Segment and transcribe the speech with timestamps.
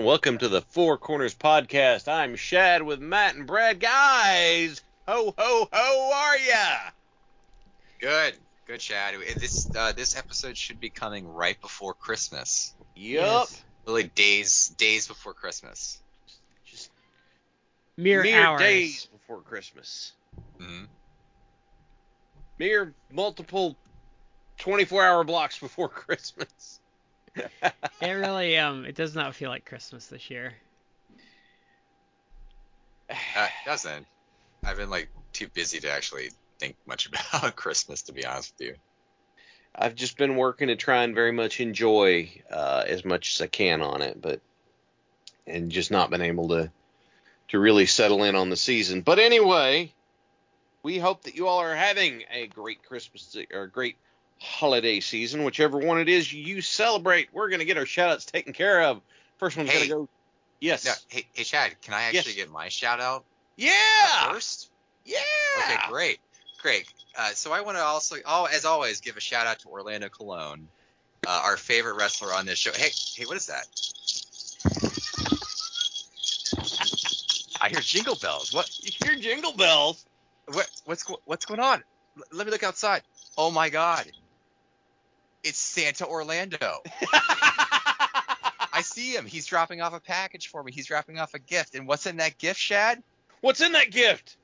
[0.00, 2.08] Ladies and welcome to the Four Corners Podcast.
[2.08, 3.80] I'm Shad with Matt and Brad.
[3.80, 6.90] Guys, ho ho ho, how are ya?
[8.00, 8.34] Good,
[8.66, 9.16] good, Shad.
[9.36, 12.72] This uh, this episode should be coming right before Christmas.
[12.96, 13.48] Yup.
[13.86, 15.98] Really, days days before Christmas.
[16.64, 16.90] Just
[17.98, 18.60] Mere, mere hours.
[18.62, 20.12] days before Christmas.
[20.58, 20.84] hmm
[22.58, 23.76] Mere multiple
[24.60, 26.80] 24-hour blocks before Christmas.
[28.02, 30.54] It really um it does not feel like Christmas this year.
[33.10, 34.06] Uh, doesn't.
[34.64, 38.68] I've been like too busy to actually think much about Christmas, to be honest with
[38.68, 38.74] you.
[39.74, 43.46] I've just been working to try and very much enjoy uh, as much as I
[43.46, 44.40] can on it, but
[45.46, 46.70] and just not been able to
[47.48, 49.02] to really settle in on the season.
[49.02, 49.92] But anyway,
[50.82, 53.96] we hope that you all are having a great Christmas or a great
[54.40, 57.28] holiday season, whichever one it is you celebrate.
[57.32, 59.00] We're gonna get our shout outs taken care of.
[59.38, 59.86] First one's Hey.
[59.88, 60.08] gonna go.
[60.60, 60.84] Yes.
[60.84, 62.36] No, hey, hey, Chad, can I actually Yes.
[62.36, 63.24] get my shout out
[63.56, 64.32] Yeah.
[64.32, 64.70] first?
[65.04, 65.18] Yeah.
[65.58, 66.20] Okay, great,
[66.60, 66.86] great.
[67.16, 70.08] Uh, so I want to also, oh, as always, give a shout out to Orlando
[70.08, 70.68] Colon,
[71.26, 72.72] uh, our favorite wrestler on this show.
[72.72, 73.66] Hey, hey, what is that?
[77.62, 78.52] I hear jingle bells.
[78.52, 78.70] What?
[78.82, 80.04] You hear jingle bells.
[80.46, 80.70] What?
[80.84, 81.82] What's what's going on?
[82.16, 83.02] L- let me look outside.
[83.36, 84.10] Oh my God!
[85.42, 86.82] It's Santa Orlando.
[88.72, 89.26] I see him.
[89.26, 90.72] He's dropping off a package for me.
[90.72, 91.74] He's dropping off a gift.
[91.74, 93.02] And what's in that gift, Shad?
[93.40, 94.36] What's in that gift?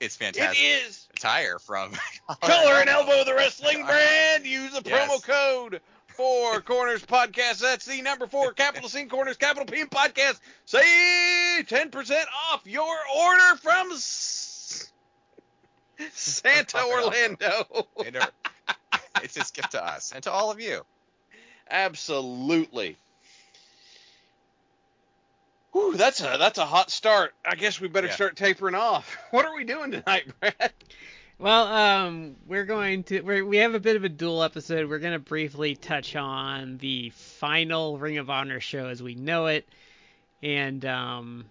[0.00, 0.62] It's It fantastic.
[0.62, 1.92] It is Attire from
[2.42, 4.44] Collar and Elbow, the wrestling brand.
[4.46, 5.10] Use the Yes.
[5.10, 7.60] promo code Four Corners Podcast.
[7.60, 10.40] That's the number four, capital C Corners, capital P Podcast.
[10.66, 14.90] Say ten percent off your order from S-
[16.12, 17.86] Santa Orlando.
[19.22, 20.82] And, it's his gift to us and to all of you.
[21.70, 22.96] Absolutely.
[25.72, 27.32] Whew, that's a that's a hot start.
[27.46, 28.14] I guess we better Yeah.
[28.14, 29.16] start tapering off.
[29.30, 30.72] What are we doing tonight, Brad?
[31.38, 34.88] Well, um, we're going to we're, we have a bit of a dual episode.
[34.90, 39.66] We're gonna briefly touch on the final Ring of Honor show as we know it,
[40.42, 41.44] and um,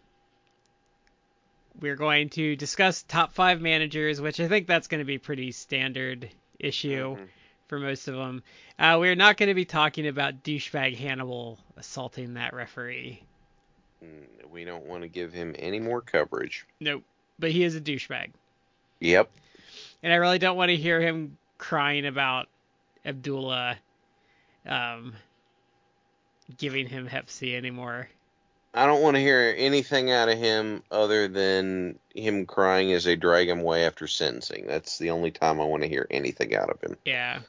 [1.80, 5.52] we're going to discuss top five managers, which I think that's going to be pretty
[5.52, 7.28] standard issue Mhm.
[7.72, 8.44] For most of them.
[8.78, 13.24] Uh, we're not going to be talking about douchebag Hannibal assaulting that referee.
[14.04, 16.66] Mm, We don't want to give him any more coverage.
[16.82, 17.04] Nope,
[17.40, 18.32] but he is a douchebag.
[19.00, 19.32] Yep.
[20.04, 22.50] and I really don't want to hear him crying about
[23.06, 23.78] Abdullah
[24.66, 25.14] um,
[26.58, 28.10] giving him Hep C anymore.
[28.74, 33.16] I don't want to hear anything out of him other than him crying as they
[33.16, 34.68] drag him away after sentencing.
[34.68, 36.98] That's the only time I want to hear anything out of him.
[37.06, 37.40] Yeah.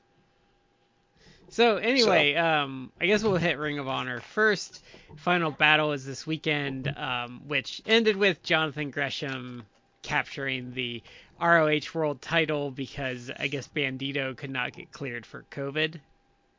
[1.52, 4.82] So anyway, um, I guess we'll hit Ring of Honor first.
[5.16, 9.66] Final battle is this weekend, um, which ended with Jonathan Gresham
[10.02, 11.02] capturing the
[11.38, 16.00] ROH World Title because I guess Bandito could not get cleared for COVID.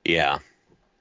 [0.06, 0.40] Yeah.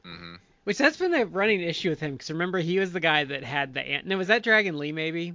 [0.05, 3.25] hmm Which that's been a running issue with him because remember he was the guy
[3.25, 5.35] that had the an- no was that Dragon Lee maybe?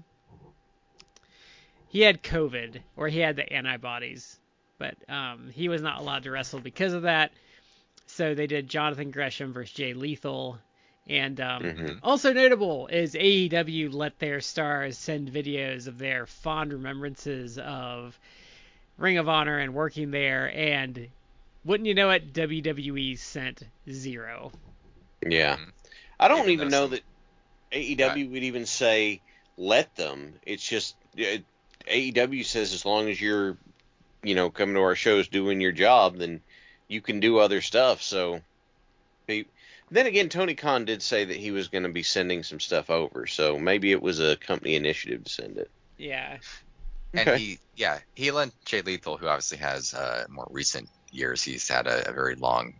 [1.89, 4.39] He had COVID or he had the antibodies,
[4.79, 7.31] but um, he was not allowed to wrestle because of that.
[8.17, 10.59] So they did Jonathan Gresham versus Jay Lethal,
[11.07, 12.01] and um, Mhm.
[12.01, 18.19] also notable is AEW let their stars send videos of their fond remembrances of
[18.97, 21.09] Ring of Honor and working there, and
[21.63, 24.51] wouldn't you know it, WWE sent zero.
[25.27, 25.57] Yeah.
[25.57, 25.71] Mhm.
[26.19, 27.03] I don't Even even know that
[27.71, 29.23] AEW would even say
[29.57, 30.39] let them.
[30.43, 31.39] It's just uh,
[31.87, 33.57] AEW says as long as you're,
[34.23, 36.43] you know, coming to our shows doing your job, then
[36.87, 38.01] you can do other stuff.
[38.01, 38.41] So,
[39.27, 39.45] he,
[39.91, 42.89] then again, Tony Khan did say that he was going to be sending some stuff
[42.89, 43.25] over.
[43.27, 45.69] So maybe it was a company initiative to send it.
[45.97, 46.37] Yeah.
[47.13, 47.37] And Okay.
[47.37, 51.41] he, yeah, he lent Jay Lethal, who obviously has uh, more recent years.
[51.41, 52.73] He's had a, a very long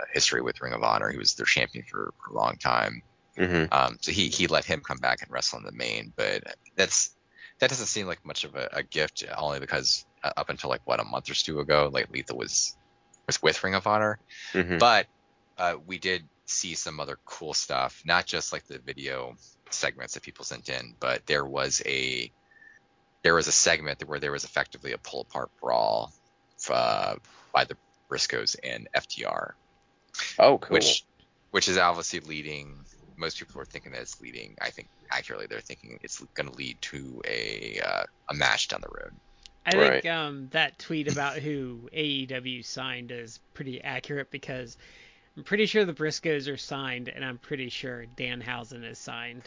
[0.00, 1.10] uh, history with Ring of Honor.
[1.10, 3.02] He was their champion for, for a long time.
[3.36, 6.42] hmm Um, so he he let him come back and wrestle in the main, but
[6.76, 7.16] that's
[7.60, 10.82] that doesn't seem like much of a, a gift, only because uh, up until like
[10.84, 12.76] what a month or two ago, like Lethal was
[13.26, 14.20] was with Ring of Honor,
[14.54, 15.06] hmm but
[15.58, 19.34] uh, we did see some other cool stuff, not just like the video
[19.70, 22.32] segments that people sent in, but there was a
[23.22, 26.12] there was a segment where there was effectively a pull apart brawl
[26.70, 27.16] uh,
[27.52, 27.76] by the
[28.10, 29.56] Briscoes and FTR,
[30.38, 30.78] Oh, cool.
[30.78, 31.06] which
[31.50, 32.84] which is obviously leading.
[33.16, 34.56] Most people are thinking that it's leading.
[34.60, 38.80] I think accurately, they're thinking it's going to lead to a uh, a match down
[38.82, 39.12] the road.
[39.66, 40.06] I think Right.
[40.06, 44.76] um, that tweet about who AEW signed is pretty accurate because
[45.36, 49.42] I'm pretty sure the Briscoes are signed, and I'm pretty sure Danhausen is signed.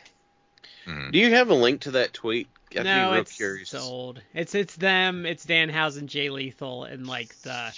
[0.86, 1.12] Mhm.
[1.12, 2.48] Do you have a link to that tweet?
[2.76, 3.74] I'd no, be real it's, curious.
[3.74, 4.22] it's old.
[4.34, 5.26] It's it's them.
[5.26, 7.74] It's Danhausen, Jay Lethal, and like the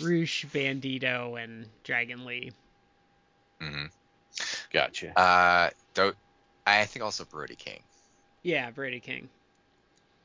[0.00, 2.52] Roosh, Bandito, and Dragon Lee.
[3.60, 3.90] Mhm.
[4.72, 5.18] Gotcha.
[5.18, 6.12] Uh, though,
[6.66, 7.82] I think also Brody King.
[8.42, 9.28] Yeah, Brody King.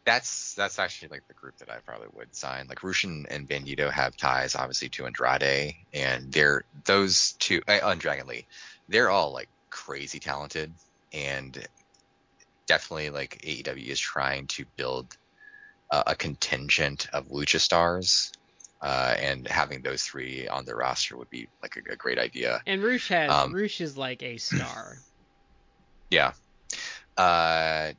[0.06, 2.68] That's that's actually like the group that I probably would sign.
[2.68, 8.02] Like Rushin and Bandito have ties obviously to Andrade, and they're those two uh, and
[8.02, 8.48] Dragon Lee.
[8.90, 10.74] They're all like crazy talented,
[11.14, 11.68] and
[12.68, 15.16] definitely like AEW is trying to build
[15.92, 18.32] uh, a contingent of lucha stars,
[18.82, 22.62] uh, and having those three on their roster would be like a, a great idea.
[22.66, 24.98] And Roosh has Um, Roosh is like a star.
[26.10, 26.34] Yeah.
[27.16, 27.94] Uh,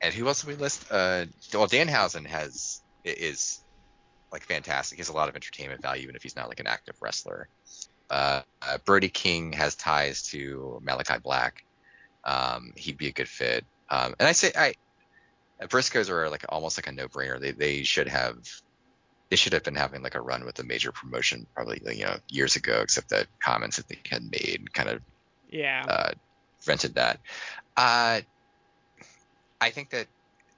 [0.00, 0.84] and who else did we list?
[0.90, 3.62] Uh, well, Danhausen has is
[4.32, 4.96] like fantastic.
[4.96, 7.48] He has a lot of entertainment value, even if he's not like an active wrestler.
[8.10, 11.62] Uh, uh, Brody King has ties to Malachi Black.
[12.24, 13.64] Um, he'd be a good fit.
[13.88, 14.74] Um, and I say I
[15.62, 17.40] Briscoes are like almost like a no-brainer.
[17.40, 18.36] They they should have
[19.30, 22.16] they should have been having like a run with a major promotion probably you know
[22.28, 25.00] years ago, except that comments that they had made kind of
[25.48, 25.84] Yeah.
[25.88, 26.10] uh,
[26.62, 27.20] prevented that.
[27.76, 28.20] Uh,
[29.60, 30.08] I think that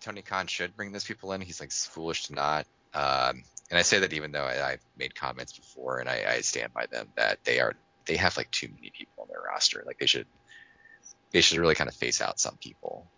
[0.01, 1.41] Tony Khan should bring those people in.
[1.41, 2.67] He's like foolish to not.
[2.95, 6.41] Um, and I say that even though I, I've made comments before, and I, I
[6.41, 7.75] stand by them that they are
[8.07, 9.83] they have like too many people on their roster.
[9.87, 10.27] Like they should
[11.33, 13.11] they should really kind of phase out some people.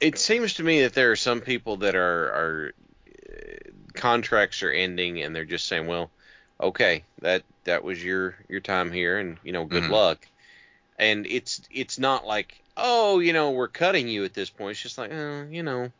[0.00, 2.72] it seems to me that there are some people that are are
[3.08, 6.12] uh, contracts are ending and they're just saying, well,
[6.62, 9.90] okay, that that was your your time here, and you know, good Mhm.
[9.90, 10.26] luck.
[10.98, 14.72] And it's it's not like, oh, you know, we're cutting you at this point.
[14.72, 15.92] It's just like, oh, you know,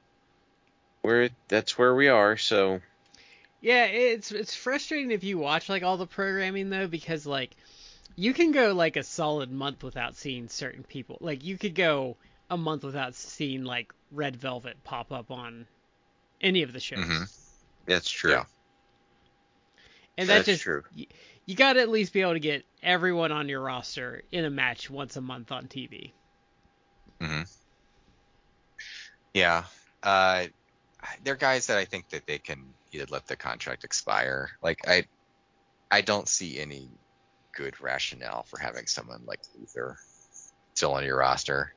[1.02, 2.36] we're that's where we are.
[2.36, 2.80] So
[3.60, 7.50] Yeah, it's it's frustrating if you watch like all the programming though because like
[8.16, 11.18] you can go like a solid month without seeing certain people.
[11.20, 12.16] Like you could go
[12.50, 15.66] a month without seeing like Red Velvet pop up on
[16.40, 17.00] any of the shows.
[17.00, 17.32] Mhm.
[17.86, 18.32] that's true.
[18.32, 18.44] Yeah.
[20.18, 20.82] And that That's just true.
[21.46, 24.50] You, got to at least be able to get everyone on your roster in a
[24.50, 26.12] match once a month on TV.
[27.20, 27.42] Mm-hmm.
[29.32, 29.64] Yeah.
[30.02, 30.46] Uh,
[31.24, 34.50] they're guys that I think that they can either let the contract expire.
[34.62, 35.04] Like I,
[35.90, 36.88] I don't see any
[37.52, 39.98] good rationale for having someone like Luther
[40.74, 41.72] still on your roster.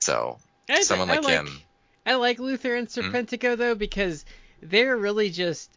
[0.00, 0.38] So
[0.68, 1.60] I, someone I like, him.
[2.06, 3.00] I like Luther and Hmm?
[3.00, 4.24] Serpentico though because
[4.62, 5.70] they're really just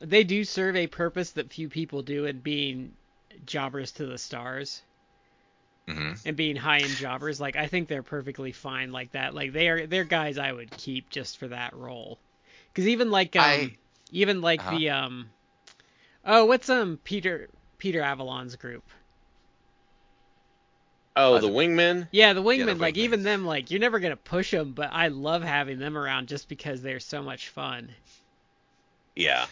[0.00, 2.96] they do serve a purpose that few people do in being
[3.44, 4.82] jobbers to the stars
[5.88, 7.40] hmm and being high end jobbers.
[7.40, 9.34] Like I think they're perfectly fine like that.
[9.34, 12.20] Like they are they're guys I would keep just for that role.
[12.72, 13.76] Because even like um I-
[14.10, 14.68] even like Uh-huh.
[14.68, 15.30] the um
[16.24, 17.48] oh what's um Peter
[17.78, 18.84] Peter Avalon's group.
[21.16, 22.08] Oh, Uh, the wingmen.
[22.10, 22.98] Yeah, the the wingmen, like wingmen.
[22.98, 26.48] even them, like you're never gonna push them, but I love having them around just
[26.48, 27.94] because they're so much fun.
[29.16, 29.46] Yeah.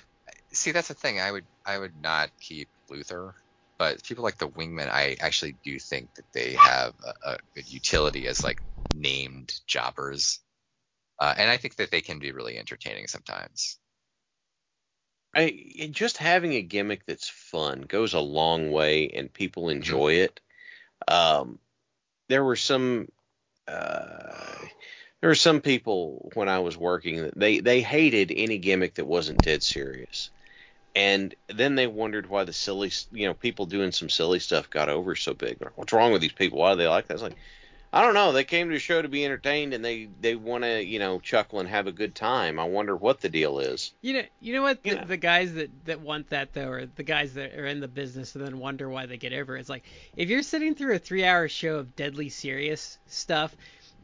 [0.54, 1.20] See, that's the thing.
[1.20, 3.34] I would I would not keep Luther,
[3.78, 7.72] but people like the Wingmen, I actually do think that they have a, a good
[7.72, 8.60] utility as like
[8.92, 10.38] named jobbers,
[11.18, 13.78] uh, and I think that they can be really entertaining sometimes.
[15.34, 20.40] I just having a gimmick that's fun goes a long way, and people enjoy it.
[21.08, 21.58] Um,
[22.28, 23.08] there were some,
[23.66, 24.56] uh,
[25.20, 29.06] there were some people when I was working that they they hated any gimmick that
[29.06, 30.30] wasn't dead serious,
[30.94, 34.88] and then they wondered why the silly, you know, people doing some silly stuff got
[34.88, 35.58] over so big.
[35.74, 36.58] What's wrong with these people?
[36.60, 37.14] Why do they like that?
[37.14, 37.36] It's like,
[37.94, 38.32] I don't know.
[38.32, 41.20] They came to a show to be entertained, and they they want to, you know,
[41.20, 42.58] chuckle and have a good time.
[42.58, 43.92] I wonder what the deal is.
[44.02, 44.82] You know, you know what?
[44.82, 47.86] The, the guys that that want that though, or the guys that are in the
[47.86, 49.56] business and then wonder why they get over.
[49.56, 49.84] It's like
[50.16, 53.54] if you're sitting through a three-hour show of deadly serious stuff,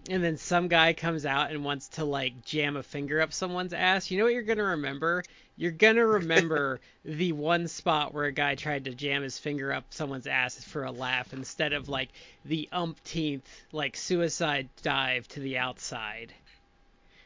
[0.09, 3.73] and then some guy comes out and wants to like jam a finger up someone's
[3.73, 5.23] ass, you know what you're gonna remember?
[5.57, 9.85] You're gonna remember the one spot where a guy tried to jam his finger up
[9.91, 12.09] someone's ass for a laugh instead of like
[12.45, 16.33] the umpteenth like suicide dive to the outside.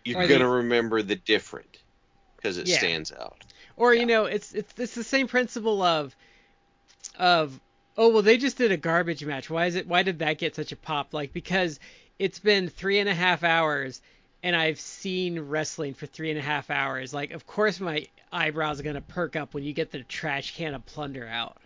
[0.05, 1.79] You're Or gonna the- remember the different
[2.37, 2.79] because it Yeah.
[2.79, 3.37] stands out.
[3.77, 4.01] Or Yeah.
[4.01, 6.15] you know, it's it's it's the same principle of
[7.19, 7.59] of
[7.97, 9.49] oh well they just did a garbage match.
[9.49, 11.15] Why is it why did that get such a pop?
[11.15, 11.79] Like because
[12.19, 14.01] it's been three and a half hours
[14.43, 17.15] and I've seen wrestling for three and a half hours.
[17.15, 20.75] Like of course my eyebrows are gonna perk up when you get the trash can
[20.75, 21.57] of plunder out.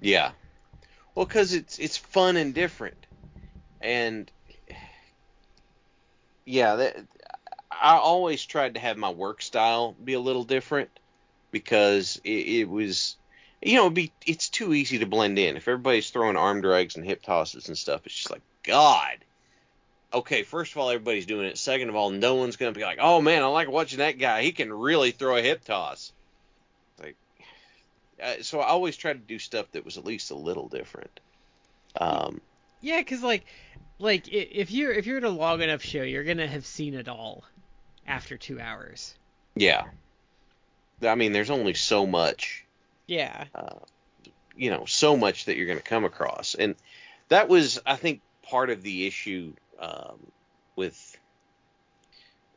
[0.00, 0.32] Yeah.
[1.14, 3.06] Well, because it's it's fun and different,
[3.80, 4.30] and
[6.44, 6.96] yeah, that,
[7.70, 10.90] I always tried to have my work style be a little different
[11.50, 13.16] because it, it was,
[13.60, 17.04] you know, be it's too easy to blend in if everybody's throwing arm drags and
[17.04, 18.02] hip tosses and stuff.
[18.06, 19.18] It's just like God.
[20.12, 21.58] Okay, first of all, everybody's doing it.
[21.58, 24.42] Second of all, no one's gonna be like, "Oh man, I like watching that guy.
[24.42, 26.12] He can really throw a hip toss."
[27.00, 27.16] Like,
[28.22, 31.20] uh, so I always tried to do stuff that was at least a little different.
[32.00, 32.40] Um,
[32.80, 33.44] Yeah, because like
[33.98, 37.08] like if you're if you're at a long enough show, you're gonna have seen it
[37.08, 37.44] all
[38.06, 39.14] after two hours.
[39.54, 39.84] yeah.
[41.02, 42.64] I mean, there's only so much,
[43.06, 43.44] Yeah.
[44.56, 46.74] you know, so much that you're going to come across, and
[47.28, 50.18] that was, I think, part of the issue um,
[50.76, 51.16] with.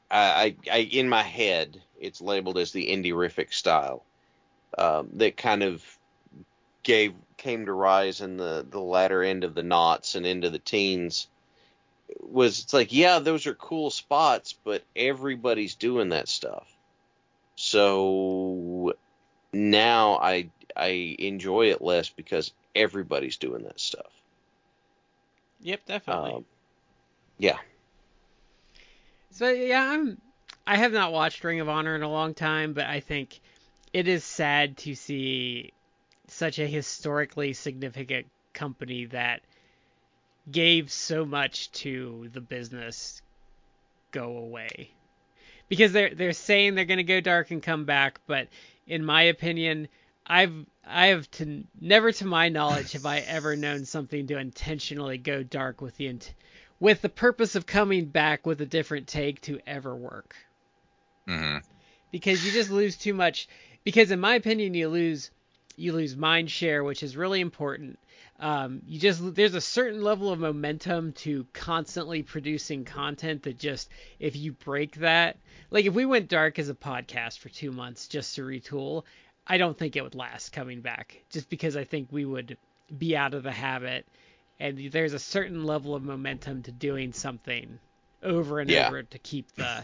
[0.10, 4.04] I, I, I, in my head, it's labeled as the indie-rific style
[4.78, 5.84] um, that kind of
[6.84, 10.60] gave came to rise in the the latter end of the knots and into the
[10.60, 11.28] teens
[12.20, 16.68] was it's like yeah those are cool spots but everybody's doing that stuff
[17.56, 18.94] so
[19.54, 24.12] now i i enjoy it less because everybody's doing that stuff
[25.64, 26.32] Yep, definitely.
[26.34, 26.46] um,
[27.42, 27.58] yeah
[29.32, 30.22] So yeah, I'm.
[30.68, 33.40] I have not watched Ring of Honor in a long time, but I think
[33.92, 35.74] it is sad to see
[36.28, 39.42] such a historically significant company that
[40.52, 43.22] gave so much to the business
[44.12, 44.92] go away.
[45.70, 48.48] Because they're they're saying they're gonna go dark and come back, but
[48.86, 49.88] in my opinion,
[50.28, 50.54] I've
[50.86, 55.42] I have to never to my knowledge have I ever known something to intentionally go
[55.42, 56.34] dark with the int-
[56.82, 60.36] with the purpose of coming back with a different take to ever work.
[61.26, 61.60] Hmm
[62.12, 63.48] because you just lose too much
[63.84, 65.32] because in my opinion you lose
[65.78, 67.98] you lose mind share which is really important.
[68.40, 73.90] Um, you just there's a certain level of momentum to constantly producing content that just
[74.20, 75.38] if you break that
[75.70, 79.04] like if we went dark as a podcast for two months just to retool
[79.46, 82.58] i don't think it would last coming back just because i think we would
[82.98, 84.08] be out of the habit
[84.62, 87.80] and there's a certain level of momentum to doing something
[88.24, 88.88] over and Yeah.
[88.88, 89.84] over to keep the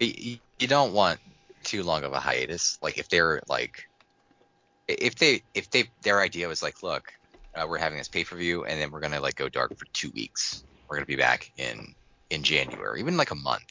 [0.00, 1.20] you, you don't want
[1.62, 2.78] too long of a hiatus.
[2.82, 3.84] Like if they're like,
[4.88, 7.04] if they if they their idea was like, look,
[7.54, 9.86] uh, we're having this pay per view, and then we're gonna like go dark for
[9.92, 10.64] two weeks.
[10.88, 11.94] We're gonna be back in
[12.30, 13.62] in January, even like a month.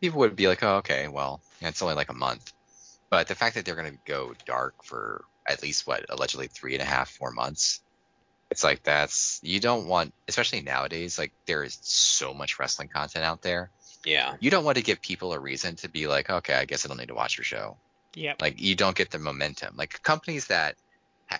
[0.00, 2.52] People would be like, oh, okay, well, it's only like a month.
[3.10, 6.82] But the fact that they're gonna go dark for at least what allegedly three and
[6.82, 7.80] a half, four months.
[8.50, 11.18] It's like that's you don't want, especially nowadays.
[11.18, 13.70] Like there is so much wrestling content out there
[14.04, 16.84] yeah you don't want to give people a reason to be like, okay, I guess
[16.84, 17.78] I don't need to watch your show.
[18.14, 18.34] Yeah.
[18.40, 19.74] Like you don't get the momentum.
[19.76, 20.76] Like companies that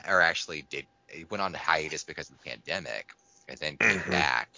[0.07, 0.87] are actually did
[1.31, 3.07] went on hiatus because of the pandemic
[3.49, 4.11] and then came Mhm.
[4.11, 4.49] back,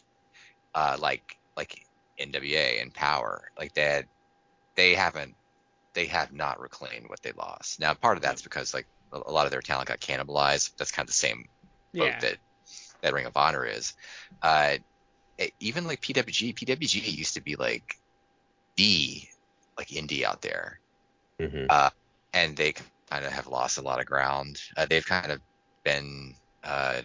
[0.75, 1.87] uh, like like
[2.19, 4.09] NWA and Power, like they had,
[4.77, 5.37] they haven't
[5.95, 7.81] they have not reclaimed what they lost.
[7.81, 10.73] Now part of that's because like a a lot of their talent got cannibalized.
[10.79, 11.58] That's kind of the same boat
[11.93, 12.37] yeah that
[13.03, 13.95] that Ring of Honor is.
[14.43, 14.77] Uh,
[15.61, 17.95] even like PWG, PWG used to be like
[18.77, 19.23] the
[19.77, 20.81] like indie out there,
[21.41, 21.67] hmm
[22.35, 22.75] and they
[23.11, 24.61] kind of have lost a lot of ground.
[24.77, 25.41] Uh, they've kind of
[25.83, 27.01] been uh,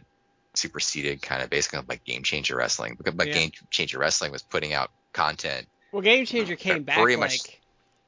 [0.53, 3.33] superseded, kind of basically like Game Changer Wrestling, because but Yeah.
[3.33, 5.67] Game Changer Wrestling was putting out content.
[5.91, 7.59] Well, Game Changer came back Pretty like much-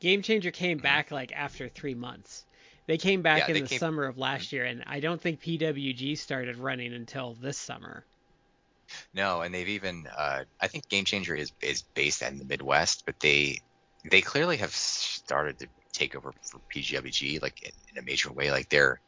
[0.02, 2.46] Game Changer came back like after three months.
[2.88, 5.42] They came back Yeah, in the came- summer of last year, and I don't think
[5.42, 8.06] PWG started running until this summer.
[9.14, 13.04] No, and they've even uh, I think Game Changer is is based in the Midwest,
[13.06, 13.60] but they
[14.12, 18.52] they clearly have started to take over for PGWG like in, in a major way.
[18.52, 19.02] Like they're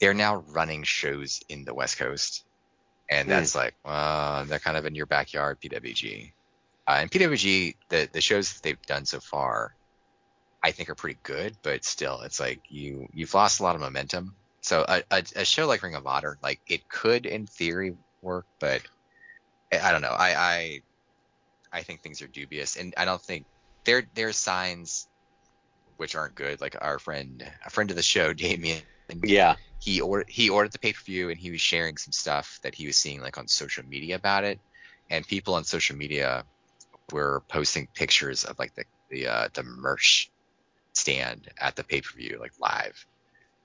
[0.00, 2.44] they're now running shows in the West Coast,
[3.08, 6.32] and that's like uh, they're kind of in your backyard, PWG.
[6.88, 9.76] Uh, and PWG, the the shows that they've done so far,
[10.64, 13.82] I think are pretty good, but still, it's like you you've lost a lot of
[13.82, 14.34] momentum.
[14.62, 18.46] So a, a, a show like Ring of Honor, like it could in theory work,
[18.60, 18.82] but
[19.72, 20.08] I don't know.
[20.08, 20.80] I I
[21.72, 23.46] I think things are dubious, and I don't think
[23.84, 25.06] there there's signs
[25.96, 26.60] which aren't good.
[26.60, 28.82] Like our friend, a friend of the show, Damien,
[29.22, 29.56] Yeah.
[29.80, 32.74] he ordered he ordered the pay per view, and he was sharing some stuff that
[32.74, 34.60] he was seeing like on social media about it,
[35.10, 36.44] and people on social media
[37.12, 40.30] were posting pictures of like the the uh, the merch
[40.94, 43.06] stand at the pay per view, like live.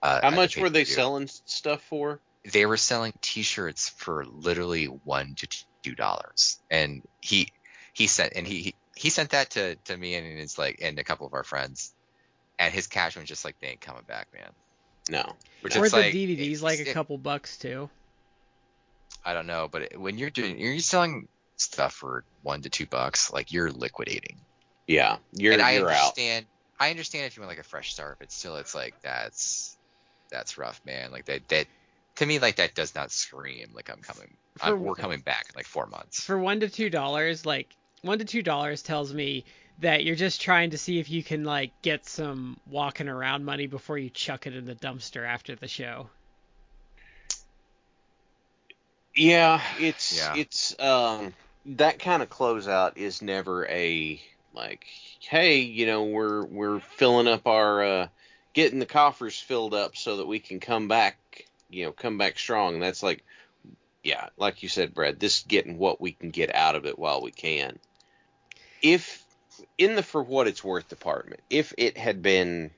[0.01, 2.19] Uh, How at the much were they selling stuff for?
[2.53, 5.45] they were selling t-shirts for literally one to
[5.83, 7.49] two dollars and he
[7.93, 10.97] he sent and he he- he sent that to to me and it's like and
[10.99, 11.93] a couple of our friends
[12.57, 14.49] and his cash was just like they ain't coming back man
[15.09, 15.33] No.
[15.61, 17.89] which or is the like DVDs like a it- couple bucks too.
[19.25, 23.31] i don't know but when you're doing you're selling stuff for one to two bucks
[23.33, 24.37] like you're liquidating
[24.87, 25.17] Yeah.
[25.33, 26.15] You're and i you're out.
[26.87, 29.77] Understand i understand if you want like a fresh start but still it's like that's
[30.31, 31.67] that's rough man like that that
[32.15, 35.45] to me like that does not scream like i'm coming I'm, For- we're coming back
[35.49, 37.67] in like four months For one to two dollars, like
[38.01, 39.45] one to two dollars tells me
[39.79, 43.67] that you're just trying to see if you can like get some walking around money
[43.67, 46.09] before you chuck it in the dumpster after the show.
[49.15, 50.35] Yeah, it's Yeah.
[50.35, 51.33] it's um
[51.65, 54.21] that kind of closeout is never a
[54.53, 54.85] like
[55.19, 58.07] hey, you know, we're we're filling up our uh
[58.53, 61.17] getting the coffers filled up so that we can come back,
[61.69, 62.75] you know, come back strong.
[62.75, 63.23] And that's like
[64.03, 67.21] yeah, like you said, Brad, this getting what we can get out of it while
[67.21, 67.77] we can.
[68.81, 69.23] If
[69.77, 72.71] in the for what it's worth department, if it had been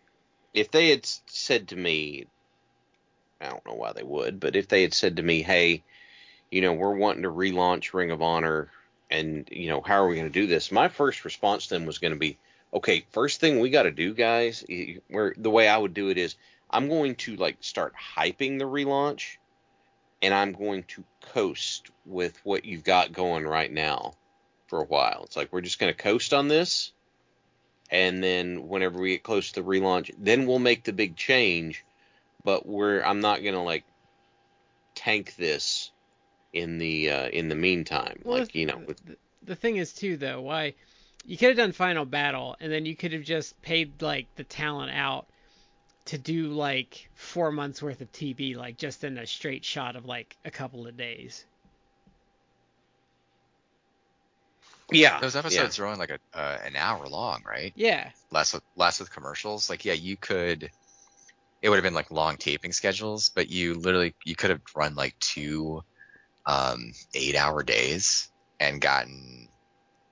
[0.54, 2.26] if they had said to me
[3.40, 5.84] I don't know why they would, but if they had said to me, "Hey,
[6.52, 8.72] you know, we're wanting to relaunch Ring of Honor,
[9.12, 11.86] and you know, how are we going to do this?" My first response to them
[11.86, 12.38] was going to be,
[12.74, 14.64] "Okay, first thing we got to do, guys,
[15.10, 16.36] where the way I would do it is,
[16.70, 19.38] I'm going to like start hyping the relaunch,
[20.22, 21.04] and I'm going to
[21.34, 24.14] coast with what you've got going right now
[24.68, 25.24] for a while.
[25.26, 26.94] It's like we're just going to coast on this."
[27.92, 31.84] And then whenever we get close to the relaunch, then we'll make the big change.
[32.44, 33.84] But we're I'm not gonna like
[34.96, 35.91] tank this
[36.54, 38.22] in the uh, in the meantime.
[38.24, 40.76] Well, like you know, with, the, the thing is too though, why
[41.26, 44.44] you could have done Final Battle and then you could have just paid like the
[44.44, 45.28] talent out
[46.06, 50.06] to do like four months worth of TV, like just in a straight shot of
[50.06, 51.46] like a couple of days.
[54.92, 57.74] yeah, Those episodes are only like a uh, an hour long, right?
[57.76, 59.70] Yeah, Less with less with commercials.
[59.70, 60.70] Like yeah, you could.
[61.62, 64.96] It would have been like long taping schedules, but you literally you could have run
[64.96, 65.82] like two
[66.46, 69.50] um, eight hour days and gotten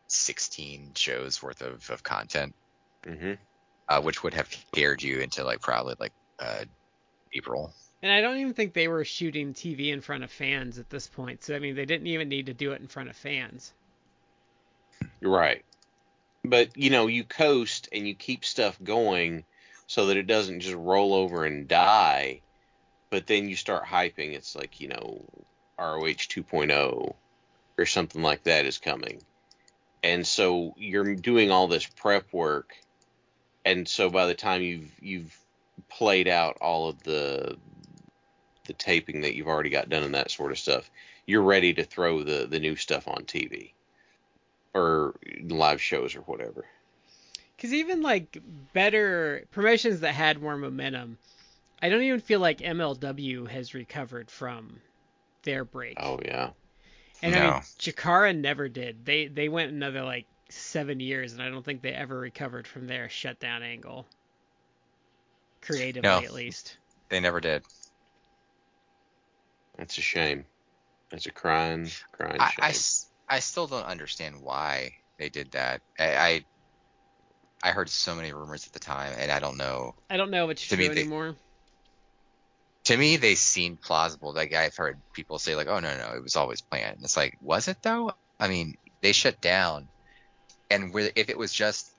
[0.07, 2.55] 16 shows worth of, of content,
[3.05, 3.13] Yeah.
[3.15, 3.33] hmm
[3.89, 6.63] uh, which would have carried you into like probably like uh,
[7.33, 7.73] April.
[8.01, 11.07] and I don't even think they were shooting TV in front of fans at this
[11.07, 11.43] point.
[11.43, 13.73] So I mean, they didn't even need to do it in front of fans.
[15.21, 15.63] You're right.
[16.43, 19.45] But you know, you coast and you keep stuff going
[19.87, 22.41] so that it doesn't just roll over and die.
[23.11, 24.33] But then you start hyping.
[24.33, 25.25] It's like you know,
[25.79, 27.15] ROH 2.0
[27.77, 29.21] or something like that is coming,
[30.03, 32.75] and so you're doing all this prep work,
[33.65, 35.37] and so by the time you've you've
[35.89, 37.57] played out all of the
[38.65, 40.91] the taping that you've already got done and that sort of stuff,
[41.25, 43.71] you're ready to throw the the new stuff on TV
[44.73, 45.15] or
[45.47, 46.65] live shows or whatever.
[47.55, 48.37] Because even like
[48.73, 51.17] better promotions that had more momentum,
[51.81, 54.79] I don't even feel like MLW has recovered from
[55.49, 55.97] their break.
[55.99, 56.51] Oh yeah.
[57.23, 57.55] and I mean, No.
[57.79, 59.03] Chikara never did.
[59.05, 62.85] They they went another like seven years, and I don't think they ever recovered from
[62.87, 64.05] their shutdown angle.
[65.61, 66.19] Creatively, No.
[66.19, 66.77] at least.
[67.09, 67.63] They never did.
[69.77, 70.45] That's a shame.
[71.09, 72.59] That's a crying, crying I, shame.
[72.63, 75.81] I s- I still don't understand why they did that.
[75.97, 76.45] I, I
[77.63, 79.95] I heard so many rumors at the time, and I don't know.
[80.09, 81.35] I don't know if it's To true me, they- anymore.
[82.89, 84.33] To me, they seemed plausible.
[84.33, 87.15] Like I've heard people say, like, "Oh no, no, it was always planned." And it's
[87.15, 88.11] like, was it though?
[88.39, 88.73] I mean,
[89.03, 89.87] they shut down,
[90.71, 91.91] and if it was just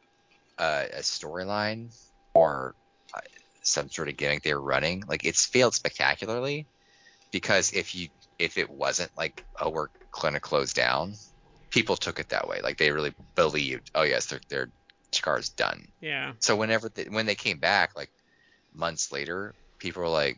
[0.59, 1.96] a, a storyline
[2.35, 2.74] or
[3.14, 3.20] uh,
[3.62, 6.66] some sort of gimmick they were running, like it's failed spectacularly.
[7.31, 8.09] Because if you
[8.40, 11.14] if it wasn't like, oh, we're gonna close down,
[11.70, 12.62] people took it that way.
[12.62, 14.68] Like they really believed, oh yes, their their
[15.12, 15.87] Chikara's done.
[16.00, 16.33] Yeah.
[16.40, 18.11] So whenever they, when they came back, like
[18.74, 20.37] months later, people were like,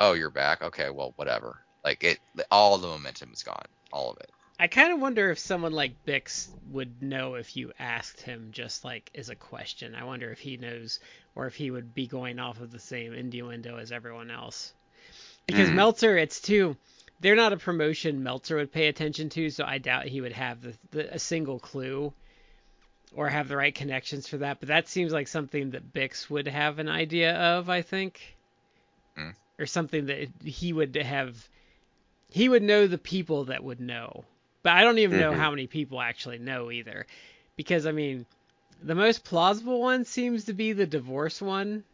[0.00, 0.62] "Oh, you're back?
[0.62, 4.30] Okay, well, whatever." Like it, all the momentum is gone, all of it.
[4.60, 8.84] I kind of wonder if someone like Bix would know if you asked him just
[8.84, 9.94] like as a question.
[9.94, 10.98] I wonder if he knows
[11.36, 14.72] or if he would be going off of the same innuendo as everyone else.
[15.46, 15.74] Because Mm.
[15.74, 16.76] Meltzer, it's too
[17.20, 20.60] they're not a promotion Meltzer would pay attention to, so I doubt he would have
[20.62, 22.12] the, the, a single clue
[23.14, 24.60] or have the right connections for that.
[24.60, 28.36] But that seems like something that Bix would have an idea of, I think,
[29.16, 29.30] Hmm.
[29.58, 31.48] Or something that he would have.
[32.30, 34.24] He would know the people that would know,
[34.62, 35.36] but I don't even know Mhm.
[35.36, 37.06] how many people actually know either,
[37.56, 38.26] because I mean,
[38.82, 41.84] the most plausible one seems to be the divorce one,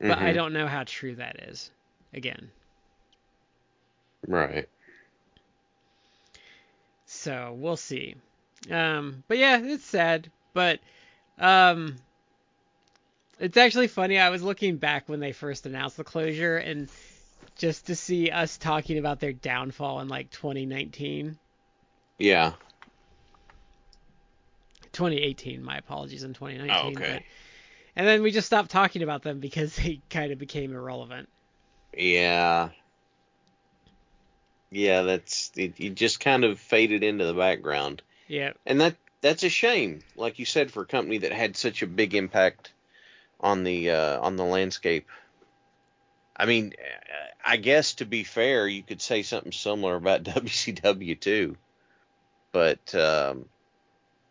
[0.00, 0.34] but I Mhm.
[0.34, 1.70] don't know how true that is.
[2.12, 2.50] Again.
[4.26, 4.68] Right.
[7.06, 8.16] So we'll see.
[8.70, 10.30] Um, but yeah, it's sad.
[10.54, 10.80] But
[11.38, 11.96] um,
[13.40, 14.18] it's actually funny.
[14.18, 16.88] I was looking back when they first announced the closure, and
[17.56, 21.36] just to see us talking about their downfall in like 2019,
[22.18, 22.52] Yeah.
[24.92, 25.62] 2018.
[25.62, 26.76] My apologies, in 2019.
[26.76, 27.14] Oh, okay.
[27.14, 27.22] but-
[27.96, 31.28] and then we just stopped talking about them because they kind of became irrelevant.
[31.96, 32.70] Yeah.
[34.70, 38.02] Yeah, that's it, it just kind of faded into the background.
[38.28, 38.52] Yeah.
[38.64, 40.00] And that that's a shame.
[40.16, 42.72] Like you said for a company that had such a big impact
[43.40, 45.08] on the uh on the landscape.
[46.36, 46.72] I mean,
[47.44, 51.56] I guess to be fair, you could say something similar about WCW too.
[52.52, 53.46] But um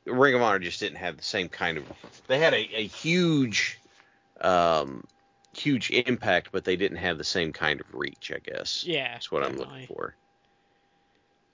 [0.06, 1.86] Ring of Honor just didn't have the same kind of
[2.28, 3.80] they had a, a huge
[4.42, 5.04] um
[5.56, 8.84] huge impact, but they didn't have the same kind of reach, I guess.
[8.86, 9.14] Yeah.
[9.14, 10.16] That's what I'm looking for.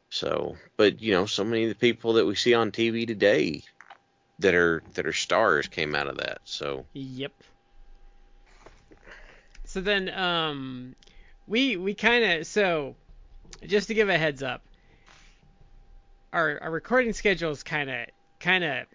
[0.09, 3.63] So, but you know, so many of the people that we see on TV today
[4.39, 6.39] that are that are stars came out of that.
[6.43, 7.31] So, Yep.
[9.65, 10.95] So then, um,
[11.47, 12.95] we we kind of so
[13.65, 14.61] just to give a heads up,
[16.33, 18.05] our our recording schedule is kind of
[18.39, 18.85] kind of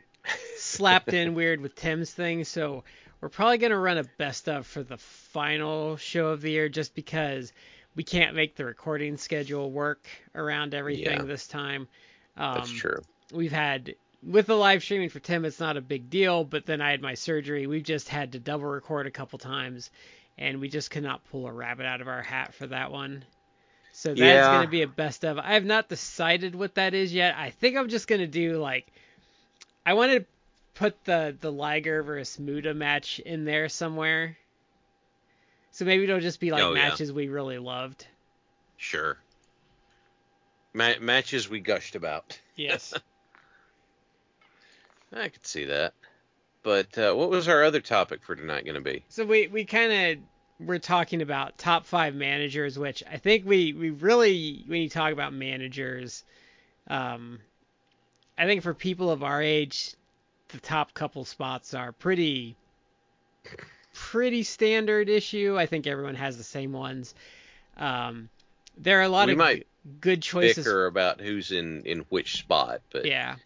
[0.57, 2.44] slapped in weird with Tim's thing.
[2.44, 2.85] So
[3.20, 6.94] we're probably gonna run a best of for the final show of the year, just
[6.94, 7.53] because
[7.96, 11.24] we can't make the recording schedule work around everything Yeah.
[11.24, 11.88] this time.
[12.37, 13.03] Um, that's true.
[13.33, 16.44] we've had with the live streaming for Tim, it's not a big deal.
[16.44, 17.66] But then I had my surgery.
[17.66, 19.90] We've just had to double record a couple times,
[20.38, 23.24] and we just could not pull a rabbit out of our hat for that one.
[23.92, 24.42] So that's Yeah.
[24.52, 25.38] gonna be a best of.
[25.38, 27.35] I have not decided what that is yet.
[27.37, 28.87] I think I'm just gonna do like,
[29.85, 30.24] I want to
[30.74, 34.37] put the the Liger versus Muta match in there somewhere.
[35.72, 36.88] So maybe it'll just be like Oh, yeah.
[36.88, 38.06] matches we really loved.
[38.76, 39.18] Sure.
[40.72, 42.38] Ma- matches we gushed about.
[42.56, 42.94] Yes.
[45.12, 45.94] I could see that.
[46.62, 49.05] But uh, what was our other topic for tonight going to be?
[49.09, 53.73] So we we kind of we're talking about top five managers, which I think we
[53.73, 56.25] we really when you talk about managers,
[56.88, 57.40] um,
[58.37, 59.94] I think for people of our age,
[60.49, 62.57] the top couple spots are pretty
[63.94, 65.57] pretty standard issue.
[65.59, 67.14] I think everyone has the same ones.
[67.79, 68.29] Um,
[68.77, 69.66] there are a lot We of might
[70.01, 70.64] good choices.
[70.64, 73.37] Bicker about who's in in which spot, but Yeah.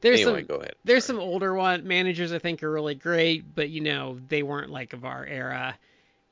[0.00, 0.74] There's anyway, some go ahead.
[0.84, 1.18] there's Sorry.
[1.18, 4.92] some older one managers I think are really great, but you know they weren't like
[4.92, 5.76] of our era,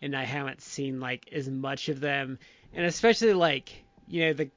[0.03, 2.39] and I haven't seen like as much of them,
[2.75, 4.51] and especially like you know the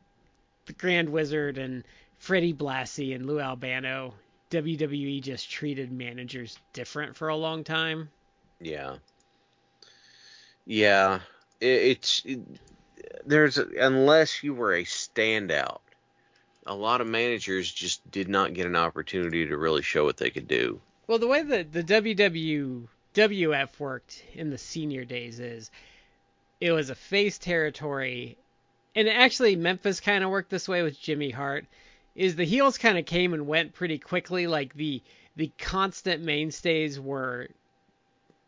[0.66, 1.84] the Grand Wizard and
[2.18, 4.14] Freddie Blassie and Lou Albano.
[4.50, 8.10] WWE just treated managers different for a long time.
[8.62, 8.96] Yeah.
[10.66, 11.20] Yeah.
[11.60, 12.40] It, it's it,
[13.26, 15.80] there's unless you were a standout,
[16.68, 20.30] a lot of managers just did not get an opportunity to really show what they
[20.30, 20.80] could do.
[21.08, 25.72] Well, the way that the WWF worked in the senior days is
[26.60, 28.38] it was a face territory,
[28.96, 31.66] and actually Memphis kind of worked this way with Jimmy Hart.
[32.16, 34.48] Is the heels kind of came and went pretty quickly.
[34.48, 35.02] Like the
[35.36, 37.48] the constant mainstays were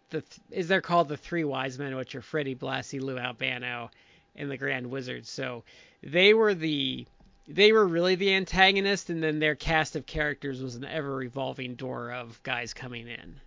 [0.09, 3.91] the is they're called the three wise men, which are Freddie Blassie, Lou Albano,
[4.35, 5.27] and the Grand Wizard.
[5.27, 5.63] So
[6.01, 7.05] they were the
[7.49, 11.75] they were really the antagonist, and then their cast of characters was an ever revolving
[11.75, 13.39] door of guys coming in.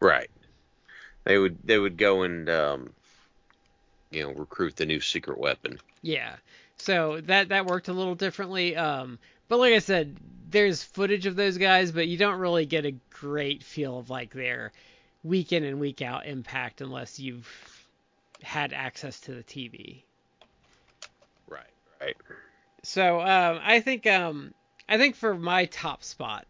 [0.00, 0.30] Right.
[1.24, 2.92] They would they would go and um,
[4.10, 5.80] you know recruit the new secret weapon.
[6.02, 6.36] Yeah.
[6.76, 8.76] So that that worked a little differently.
[8.76, 9.18] Um,
[9.48, 10.16] but like I said,
[10.50, 14.32] there's footage of those guys, but you don't really get a great feel of like
[14.32, 14.72] their
[15.24, 17.48] week in and week out impact unless you've
[18.42, 20.02] had access to the TV.
[21.48, 21.62] Right.
[22.00, 22.16] Right.
[22.84, 24.54] So um, I think um,
[24.88, 26.46] I think for my top spot,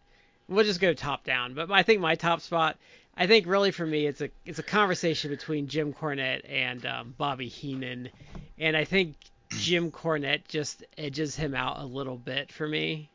[0.49, 1.55] we'll just go top down.
[1.55, 2.77] But I think my top spot,
[3.17, 7.15] I think really for me, it's a it's a conversation between Jim Cornette and um,
[7.17, 8.11] Bobby Heenan,
[8.59, 9.15] and I think
[9.51, 13.09] Jim Cornette just edges him out a little bit for me.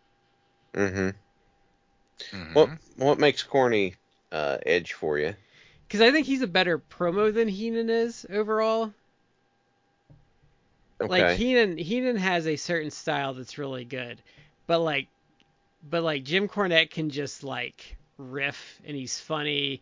[0.74, 1.10] Mm-hmm.
[2.36, 2.54] Mhm.
[2.54, 3.96] What what makes Corny
[4.32, 5.36] uh, edge for you?
[5.88, 8.94] Because I think he's a better promo than Heenan is overall.
[11.02, 11.10] Okay.
[11.10, 14.22] Like Heenan Heenan has a certain style that's really good,
[14.68, 15.08] but like
[15.90, 19.82] but like Jim Cornette can just like riff and he's funny.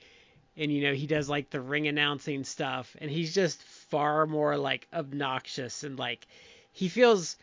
[0.55, 2.95] And you know he does like the ring announcing stuff.
[2.99, 6.27] And he's just far more like obnoxious and like
[6.71, 7.37] he feels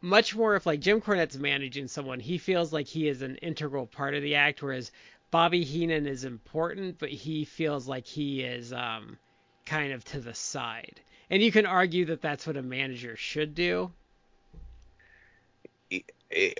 [0.00, 3.86] much more if like Jim Cornette's managing someone, he feels like he is an integral
[3.86, 4.92] part of the act, whereas
[5.30, 9.18] Bobby Heenan is important, but he feels like he is um,
[9.66, 11.00] kind of to the side.
[11.28, 13.92] And you can argue that that's what a manager should do.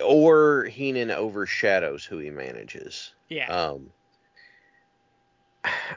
[0.03, 3.13] or Heenan overshadows who he manages.
[3.29, 3.47] Yeah.
[3.47, 3.91] Um,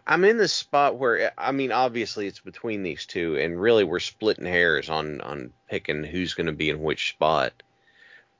[0.07, 4.01] I'm in this spot where I mean, obviously it's between these two, and really we're
[4.01, 7.62] splitting hairs on on picking who's going to be in which spot.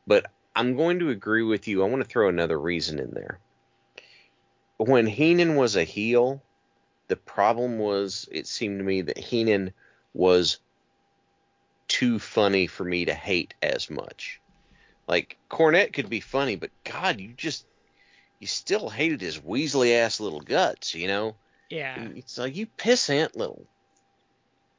[0.06, 1.83] But I'm going to agree with you.
[1.83, 3.38] I want to throw another reason in there.
[4.78, 6.42] When Heenan was a heel,
[7.10, 9.72] the problem was it seemed to me that Heenan
[10.14, 10.58] was
[11.88, 14.40] too funny for me to hate as much.
[15.08, 17.66] Like Cornette could be funny, but God, you just
[18.38, 21.34] you still hated his weaselly ass little guts, you know?
[21.68, 22.08] yeah.
[22.14, 23.66] It's like you pissant little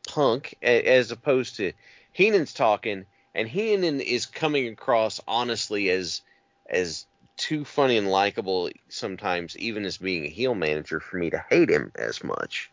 [0.08, 1.74] punk, as opposed to
[2.14, 6.22] Heenan's talking, and Heenan is coming across honestly as
[6.70, 7.06] as
[7.42, 11.70] too funny and likable sometimes, even as being a heel manager, for me to hate
[11.70, 12.70] him as much.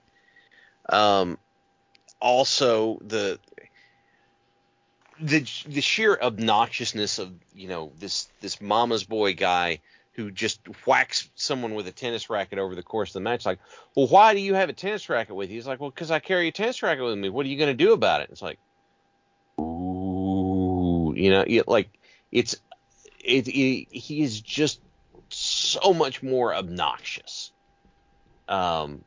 [0.90, 1.38] Um,
[2.20, 3.38] also the
[5.20, 9.81] the the sheer obnoxiousness of you know this this mama's boy guy
[10.12, 13.46] who just whacks someone with a tennis racket over the course of the match.
[13.46, 13.61] Like,
[13.94, 15.54] well, why do you have a tennis racket with you?
[15.54, 17.28] He's like, well, because I carry a tennis racket with me.
[17.28, 18.31] What are you going to do about it?
[18.33, 18.59] It's like,
[19.61, 21.88] ooh, you know, like
[22.33, 22.57] it's
[23.24, 23.88] it, it.
[23.90, 24.81] He is just
[25.31, 27.52] so much more obnoxious.
[28.48, 29.04] Um,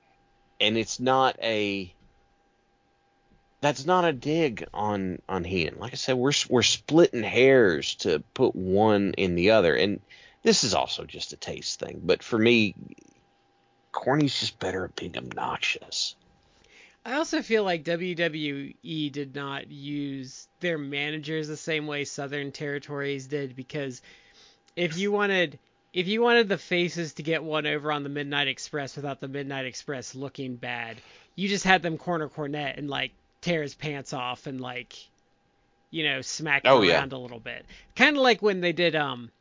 [0.59, 1.93] and it's not a.
[3.61, 5.79] That's not a dig on on Heenan.
[5.79, 9.99] Like I said, we're we're splitting hairs to put one in the other, and
[10.43, 12.01] this is also just a taste thing.
[12.03, 12.75] But for me,
[13.91, 16.15] Corny's just better at being obnoxious.
[17.05, 23.25] I also feel like WWE did not use their managers the same way Southern Territories
[23.27, 24.01] did because
[24.75, 25.57] if you wanted
[25.93, 29.27] if you wanted the faces to get one over on the Midnight Express without the
[29.27, 30.97] Midnight Express looking bad,
[31.35, 33.11] you just had them corner Cornette and like
[33.41, 34.95] tear his pants off and like
[35.89, 36.99] you know smack him Oh, yeah.
[36.99, 37.65] around a little bit.
[37.95, 39.31] Kind of like when they did um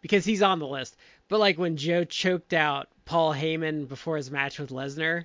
[0.00, 0.96] because he's on the list,
[1.28, 5.24] but like when Joe choked out Paul Heyman before his match with Lesnar.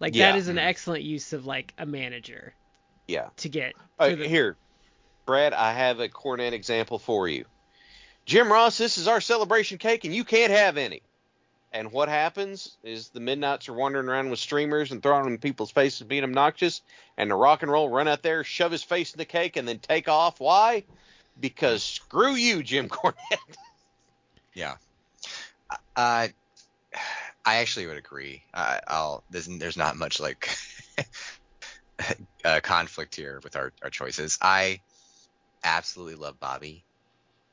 [0.00, 0.32] Like Yeah.
[0.32, 2.54] that is an excellent use of like a manager
[3.06, 3.28] Yeah.
[3.38, 4.56] to get Uh, the- here,
[5.24, 7.44] Brad, I have a Cornette example for you.
[8.26, 11.02] Jim Ross, this is our celebration cake, and you can't have any.
[11.72, 15.38] And what happens is the Midnights are wandering around with streamers and throwing them in
[15.38, 16.80] people's faces, being obnoxious,
[17.16, 19.66] and the rock and roll run out there, shove his face in the cake, and
[19.68, 20.40] then take off.
[20.40, 20.84] Why?
[21.38, 23.56] Because screw you, Jim Cornette.
[24.54, 24.76] Yeah.
[25.94, 26.28] Uh,
[27.46, 28.42] I actually would agree.
[28.52, 30.50] Uh, I'll there's there's not much like
[32.44, 34.36] uh, conflict here with our, our choices.
[34.42, 34.80] I
[35.64, 36.84] absolutely love Bobby.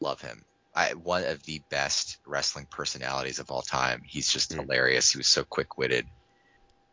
[0.01, 0.43] Love him.
[0.75, 4.01] I, one of the best wrestling personalities of all time.
[4.03, 4.62] He's just Mm.
[4.62, 5.12] hilarious.
[5.12, 6.08] He was so quick witted.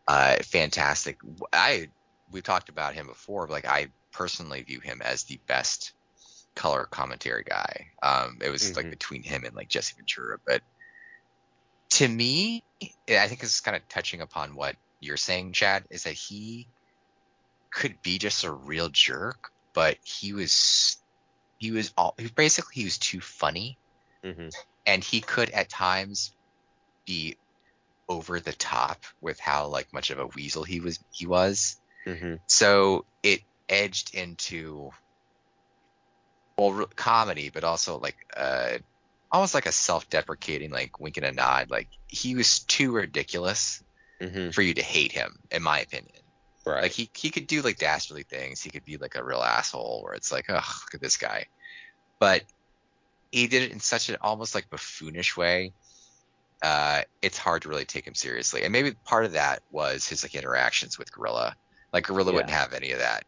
[0.06, 1.18] Uh, fantastic.
[1.52, 1.88] I
[2.30, 3.46] we've talked about him before.
[3.46, 5.94] But like I personally view him as the best
[6.54, 7.86] color commentary guy.
[8.02, 8.90] Um, it was like Mhm.
[8.90, 10.60] between him and like Jesse Ventura, but
[11.90, 12.62] to me,
[13.08, 16.66] I think this is kind of touching upon what you're saying, Chad, is that he
[17.70, 20.96] could be just a real jerk, but he was
[21.58, 23.76] he was all he basically he was too funny,
[24.24, 24.48] Mm-hmm.
[24.86, 26.32] and he could at times
[27.06, 27.36] be
[28.08, 31.76] over the top with how like much of a weasel he was he was.
[32.06, 32.34] Mm-hmm.
[32.46, 34.90] So it edged into
[36.58, 38.78] well comedy, but also like uh
[39.32, 41.70] almost like a self-deprecating like wink and a nod.
[41.70, 43.82] Like he was too ridiculous
[44.20, 44.50] Mm-hmm.
[44.50, 46.20] for you to hate him, in my opinion.
[46.66, 46.82] Right.
[46.82, 48.60] Like he he could do like dastardly things.
[48.60, 51.46] He could be like a real asshole where it's like, oh, look at this guy.
[52.18, 52.42] But
[53.32, 55.72] he did it in such an almost like buffoonish way.
[56.62, 58.62] Uh, it's hard to really take him seriously.
[58.62, 61.56] And maybe part of that was his like interactions with Gorilla.
[61.94, 62.36] Like Gorilla Yeah.
[62.36, 63.24] wouldn't have any of that.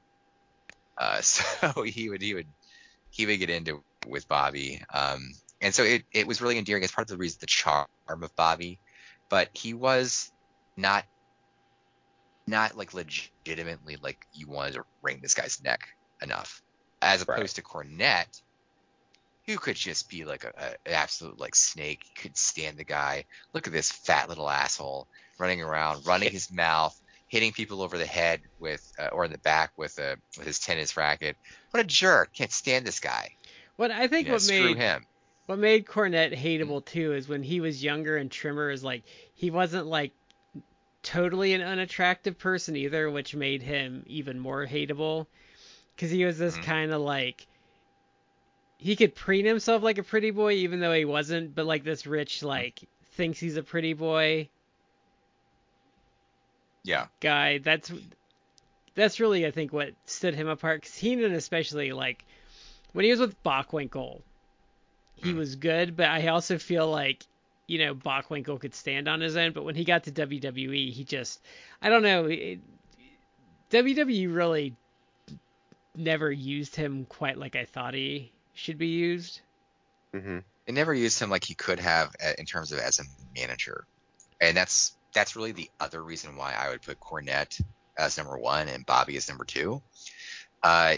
[0.98, 2.48] Uh, so he would he would
[3.08, 4.82] he would get into with Bobby.
[4.92, 5.30] Um,
[5.62, 6.84] and so it, it was really endearing.
[6.84, 8.80] It's part of the reason the charm of Bobby.
[9.30, 10.32] But he was
[10.76, 11.06] not
[12.46, 15.80] not like legitimately like you wanted to wring this guy's neck
[16.22, 16.62] enough,
[17.00, 17.38] as Right.
[17.40, 18.40] opposed to Cornette,
[19.46, 22.02] who could just be like a, a an absolute like snake.
[22.16, 23.24] Could stand the guy.
[23.54, 26.94] Look at this fat little asshole running around, running his mouth,
[27.28, 30.60] hitting people over the head with uh, or in the back with a with his
[30.60, 31.36] tennis racket.
[31.70, 32.30] What a jerk!
[32.36, 33.30] Can't stand this guy.
[33.76, 35.06] What I think You know, what made him.
[35.46, 39.02] What made Cornette hateable too is when he was younger and trimmer is like
[39.34, 40.12] he wasn't like
[41.02, 45.26] totally an unattractive person either, which made him even more hateable
[45.94, 46.62] because he was this Mhm.
[46.62, 47.46] kind of like
[48.78, 52.06] he could preen himself like a pretty boy even though he wasn't, but like this
[52.06, 52.80] rich like
[53.12, 54.48] thinks he's a pretty boy
[56.84, 57.06] Yeah.
[57.20, 57.58] guy.
[57.58, 57.92] That's
[58.94, 60.82] that's really I think what stood him apart.
[60.82, 62.24] Cause Heenan especially like
[62.92, 64.22] when he was with Bockwinkel,
[65.22, 65.34] he Hmm.
[65.34, 67.26] was good, but I also feel like
[67.68, 69.52] you know Bockwinkel could stand on his own.
[69.52, 71.44] But when he got to WWE, he just
[71.82, 72.26] I don't know.
[72.26, 72.60] It,
[73.70, 74.76] WWE really
[75.94, 79.40] never used him quite like I thought he should be used.
[80.14, 83.04] hmm They never used him like he could have uh, in terms of as a
[83.38, 83.86] manager,
[84.40, 87.60] and that's that's really the other reason why I would put Cornette
[87.98, 89.82] as number one and Bobby as number two.
[90.62, 90.96] Uh,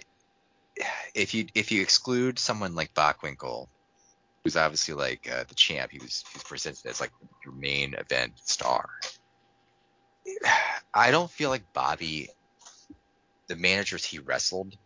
[1.15, 3.69] if you if you exclude someone like Bockwinkel,
[4.45, 7.11] who's obviously like uh, the champ, he was, he was presented as like
[7.45, 8.91] your main event star.
[10.93, 12.29] I don't feel like Bobby,
[13.49, 14.77] the managers he wrestled,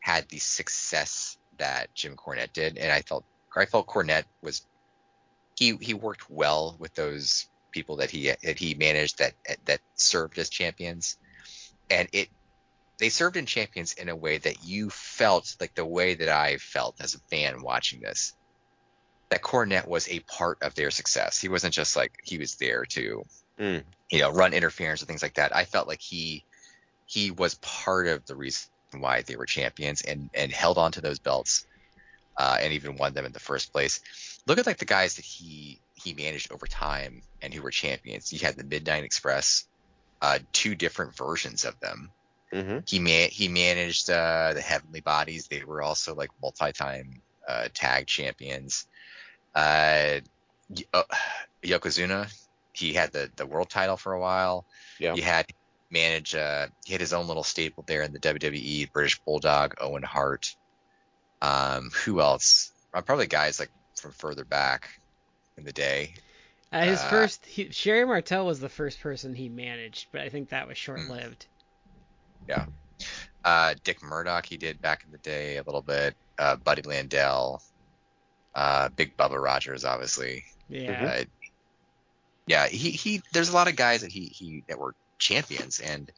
[0.00, 3.24] had the success that Jim Cornette did, and I felt
[3.56, 4.62] I felt Cornette was
[5.56, 10.38] he he worked well with those people that he that he managed that that served
[10.38, 11.18] as champions,
[11.90, 12.28] and it
[12.98, 16.58] they served in champions in a way that you felt like the way that I
[16.58, 18.34] felt as a fan watching this.
[19.30, 21.38] That Cornette was a part of their success.
[21.40, 23.22] He wasn't just like he was there to,
[23.60, 23.84] Mm.
[24.10, 25.54] you know, run interference and things like that.
[25.54, 26.44] I felt like he
[27.06, 31.00] he was part of the reason why they were champions and and held on to
[31.00, 31.66] those belts
[32.38, 34.00] uh, and even won them in the first place.
[34.46, 38.32] Look at like the guys that he he managed over time and who were champions.
[38.32, 39.66] You had the Midnight Express,
[40.22, 42.12] uh, two different versions of them.
[42.52, 45.48] hmm He ma- he managed uh, the Heavenly Bodies.
[45.48, 48.86] They were also like multi-time uh, tag champions.
[49.54, 50.20] Uh,
[50.92, 51.02] uh,
[51.62, 52.32] Yokozuna,
[52.72, 54.64] he had the the world title for a while.
[54.98, 55.14] Yeah.
[55.14, 55.46] He had
[55.90, 56.34] manage.
[56.34, 58.92] Uh, he had his own little staple there in the WWE.
[58.92, 60.54] British Bulldog, Owen Hart.
[61.40, 62.72] Um, who else?
[62.92, 64.88] Uh, probably guys like from further back
[65.56, 66.14] in the day.
[66.72, 70.28] Uh, his Uh, first he, Sherri Martel was the first person he managed, but I
[70.28, 70.68] think that Hmm.
[70.68, 71.46] was short lived.
[72.48, 72.66] Yeah.
[73.44, 76.14] Uh, Dick Murdoch, he did back in the day a little bit.
[76.38, 77.60] Uh, Buddy Landel.
[78.58, 80.42] Uh, Big Bubba Rogers, obviously.
[80.68, 81.18] Yeah.
[81.20, 81.24] Uh,
[82.48, 86.10] yeah, he, he there's a lot of guys that he he that were champions, and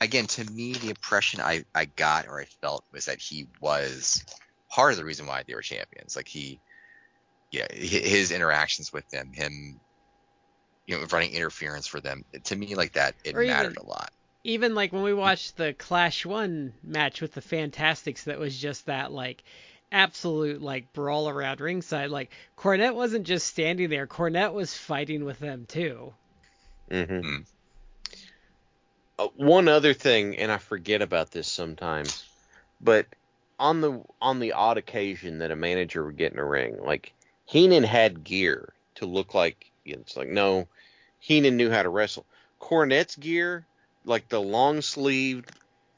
[0.00, 4.24] again, to me, the impression I I got or I felt was that he was
[4.70, 6.16] part of the reason why they were champions.
[6.16, 6.58] Like he,
[7.52, 9.78] yeah, his interactions with them, him,
[10.86, 13.86] you know, running interference for them, to me, like that, it Or even- mattered a
[13.86, 14.10] lot.
[14.42, 18.86] even like when we watched the Clash One match with the Fantastics, that was just
[18.86, 19.44] that like
[19.94, 22.10] absolute like brawl around ringside.
[22.10, 26.12] Like Cornette wasn't just standing there; Cornette was fighting with them too.
[26.90, 27.44] hmm Mm.
[29.16, 32.24] Uh, one other thing, and I forget about this sometimes,
[32.80, 33.06] but
[33.60, 37.12] on the on the odd occasion that a manager would get in a ring, like
[37.46, 40.66] Heenan had gear to look like it's like no,
[41.20, 42.26] Heenan knew how to wrestle.
[42.60, 43.64] Cornette's gear,
[44.04, 45.52] like the long sleeved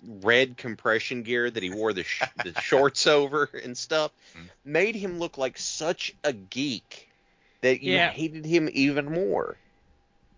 [0.05, 4.49] red compression gear that he wore the, sh- the shorts over and stuff, Mhm.
[4.65, 7.09] made him look like such a geek
[7.63, 8.11] that you Yeah.
[8.11, 9.57] hated him even more.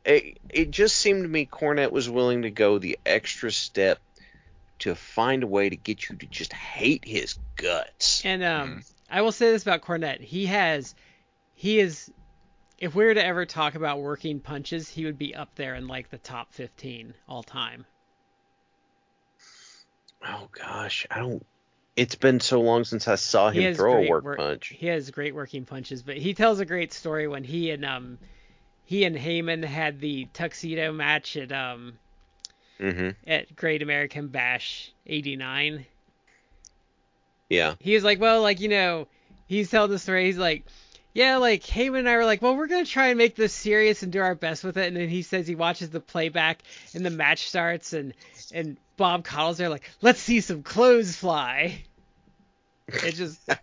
[0.04, 3.98] It, it just seemed to me Cornette was willing to go the extra step
[4.80, 8.24] to find a way to get you to just hate his guts.
[8.24, 8.78] And um, Mm-hmm.
[9.10, 10.94] I will say this about Cornette: he has,
[11.54, 12.10] he is.
[12.78, 15.88] If we were to ever talk about working punches, he would be up there in
[15.88, 17.84] like the top 15 all time.
[20.26, 21.44] Oh gosh, I don't.
[21.96, 24.68] It's been so long since I saw him throw a work work- punch.
[24.68, 28.18] He has great working punches, but he tells a great story when he and um
[28.85, 31.98] he and Heyman had the tuxedo match at um
[32.78, 35.85] hmm at Great American Bash 89.
[37.49, 37.74] Yeah.
[37.80, 39.09] He was like, well, like, you know,
[39.47, 40.26] he's telling the story.
[40.26, 40.64] He's like,
[41.14, 43.53] yeah, like Heyman and I were like, well, we're going to try and make this
[43.55, 44.86] serious and do our best with it.
[44.86, 46.62] And then he says he watches the playback
[46.95, 48.12] and the match starts and,
[48.53, 51.82] and Bob Caudle's there like, let's see some clothes fly.
[52.88, 53.40] It just,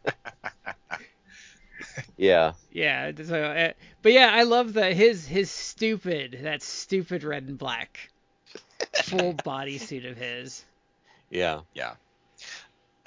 [2.17, 2.53] Yeah.
[2.71, 3.11] yeah.
[3.23, 3.71] So, uh,
[4.01, 8.09] but yeah, I love the, his, his stupid, that stupid red and black
[9.03, 10.63] full bodysuit of his.
[11.29, 11.61] Yeah.
[11.73, 11.93] Yeah.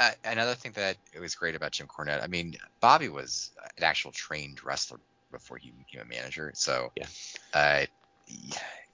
[0.00, 3.82] Uh, another thing that it was great about Jim Cornette, I mean, Bobby was an
[3.84, 5.00] actual trained wrestler
[5.32, 6.52] before he became a manager.
[6.54, 7.06] So, Yeah.
[7.52, 7.86] uh,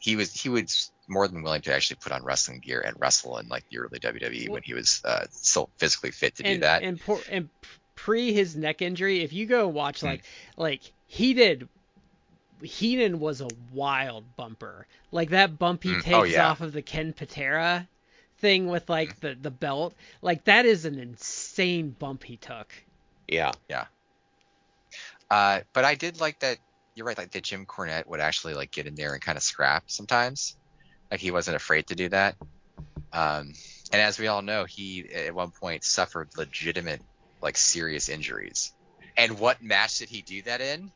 [0.05, 3.38] he- was he was more than willing to actually put on wrestling gear and wrestle
[3.38, 6.59] in like the early WWE Well- when he was uh, still physically fit to do
[6.59, 6.82] that.
[6.82, 7.48] And, por- and
[7.94, 10.07] pre his neck injury, if you go watch Hmm.
[10.07, 10.24] like
[10.57, 11.68] like he did,
[12.62, 14.86] Heenan was a wild bumper.
[15.12, 16.48] Like that bump he Mm, takes oh, yeah.
[16.50, 17.88] off of the Ken Patera
[18.38, 22.72] thing with like the the belt, like that is an insane bump he took.
[23.28, 23.52] Yeah.
[23.68, 23.86] Yeah.
[25.30, 26.59] Uh, but I did like that.
[26.95, 29.42] You're right, like that Jim Cornette would actually like get in there and kind of
[29.42, 30.57] scrap sometimes.
[31.11, 32.36] Like he wasn't afraid to do that.
[33.12, 33.53] Um,
[33.92, 37.01] and as we all know, he at one point suffered legitimate,
[37.42, 38.72] like serious injuries.
[39.16, 40.90] And what match did he do that in?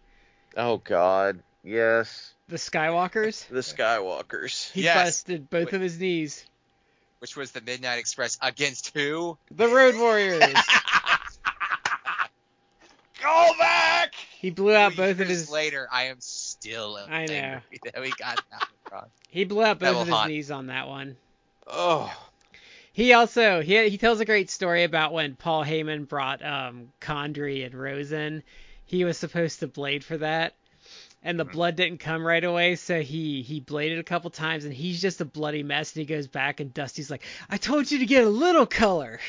[0.56, 1.40] Oh God.
[1.64, 2.32] Yes.
[2.48, 4.70] The Skywalkers, The Skywalkers.
[4.72, 5.06] he Yes.
[5.06, 5.74] busted both Wait.
[5.74, 6.44] of his knees.
[7.18, 9.36] Which was the Midnight Express against who?
[9.50, 10.42] The Road Warriors.
[13.20, 13.67] Go back.
[14.40, 15.50] he blew out both of his.
[15.50, 17.60] later, I am still I know.
[17.84, 19.06] that we got that one wrong.
[19.28, 20.30] He blew out both of his Hunt.
[20.30, 21.16] knees on that one.
[21.66, 22.12] Oh.
[22.92, 27.64] He also he he tells a great story about when Paul Heyman brought um Condrey
[27.64, 28.42] and Rosen.
[28.86, 30.54] He was supposed to blade for that,
[31.22, 31.52] and the Mhm.
[31.52, 35.20] blood didn't come right away, so he he bladed a couple times, and he's just
[35.20, 35.94] a bloody mess.
[35.94, 39.20] And he goes back, and Dusty's like, "I told you to get a little color."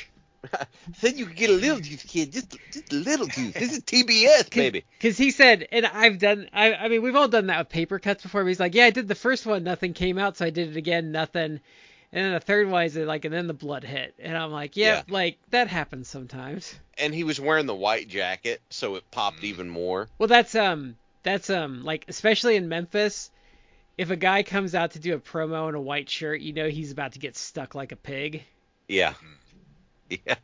[0.98, 2.32] Said you could get a little juice, kid.
[2.32, 3.54] Just, just a little juice.
[3.54, 4.86] This is TBS, baby.
[4.98, 8.00] Because he said, and I've done, I, I mean, we've all done that with paper
[8.00, 8.44] cuts before.
[8.44, 10.70] But he's like, yeah, I did the first one, nothing came out, so I did
[10.70, 11.60] it again, nothing.
[12.12, 14.76] And then the third one is like, and then the blood hit, and I'm like,
[14.76, 15.14] yeah, Yeah.
[15.14, 16.74] like that happens sometimes.
[16.98, 19.46] And he was wearing the white jacket, so it popped Mm.
[19.46, 20.08] even more.
[20.18, 23.30] Well, that's um, that's um, like especially in Memphis,
[23.96, 26.68] if a guy comes out to do a promo in a white shirt, you know
[26.68, 28.44] he's about to get stuck like a pig.
[28.88, 29.14] Yeah.
[30.26, 30.36] Yeah.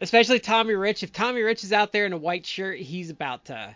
[0.00, 1.02] Especially Tommy Rich.
[1.02, 3.74] If Tommy Rich is out there in a white shirt, he's about to.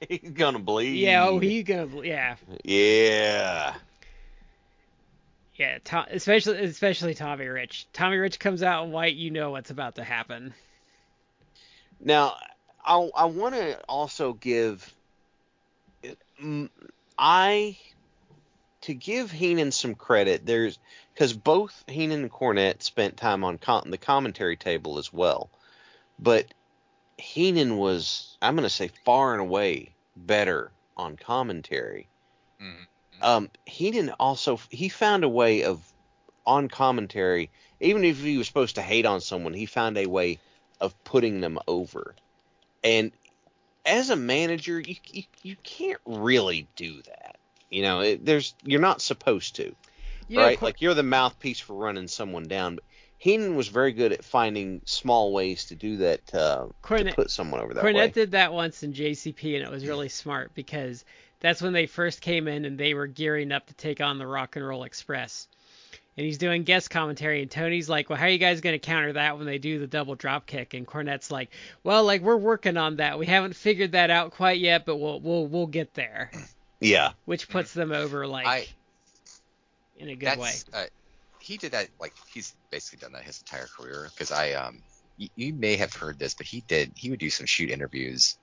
[0.08, 0.96] He's gonna bleed.
[0.96, 1.86] Yeah, oh, he's gonna.
[2.02, 3.74] Yeah, Yeah.
[5.56, 5.78] yeah.
[5.84, 7.86] Tom, especially especially Tommy Rich.
[7.92, 10.54] Tommy Rich comes out in white, you know what's about to happen.
[12.02, 12.36] Now,
[12.84, 14.92] I I want to also give
[17.18, 17.76] I
[18.82, 20.46] to give Heenan some credit.
[20.46, 20.78] There's
[21.14, 25.50] because both Heenan and Cornette spent time on com- the commentary table as well,
[26.18, 26.46] but
[27.18, 32.08] Heenan was I'm going to say far and away better on commentary.
[32.60, 32.86] Mhm.
[33.22, 35.80] Um, Heenan also he found a way of
[36.46, 37.50] on commentary,
[37.80, 40.38] even if he was supposed to hate on someone, he found a way
[40.80, 42.14] of putting them over.
[42.82, 43.12] And
[43.84, 47.39] as a manager, you you, you can't really do that.
[47.70, 49.74] You know, it, there's you're not supposed to,
[50.30, 50.60] right?
[50.60, 52.74] Like you're the mouthpiece for running someone down.
[52.76, 52.84] But
[53.18, 56.66] Heenan was very good at finding small ways to do that uh,
[57.10, 58.08] to put someone over that Cornette way.
[58.08, 61.04] did that once in JCP, and it was really smart because
[61.38, 64.26] that's when they first came in and they were gearing up to take on the
[64.26, 65.48] Rock and Roll Express.
[66.16, 68.78] And he's doing guest commentary, and Tony's like, "Well, how are you guys going to
[68.78, 71.50] counter that when they do the double drop kick?" And Cornette's like,
[71.84, 73.18] "Well, like we're working on that.
[73.18, 76.30] We haven't figured that out quite yet, but we'll we'll we'll get there."
[76.80, 78.68] Yeah, Which puts them over like I-
[79.98, 80.50] in a good way.
[80.50, 80.86] That's uh,
[81.40, 84.82] he did that like he's basically done that his entire career because I um
[85.16, 88.36] you, you may have heard this but he did he would do some shoot interviews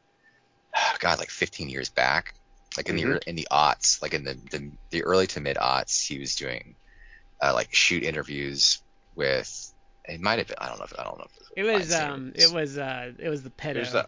[0.99, 2.33] God like 15 years back
[2.75, 3.05] like in the Mhm.
[3.05, 6.35] ear- in the aughts like in the the, the early to mid aughts he was
[6.35, 6.75] doing
[7.41, 8.81] uh, like shoot interviews
[9.15, 9.73] with
[10.05, 12.01] it might have been I don't know if I don't know if It was Fine
[12.09, 13.73] um it was uh it was the pedo.
[13.73, 14.07] there's the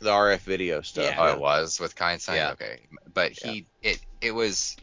[0.00, 1.14] the RF video stuff.
[1.16, 1.16] Yeah.
[1.18, 2.36] Oh, it was with Kindsign.
[2.36, 2.52] Yeah.
[2.52, 4.76] Okay, but he it it was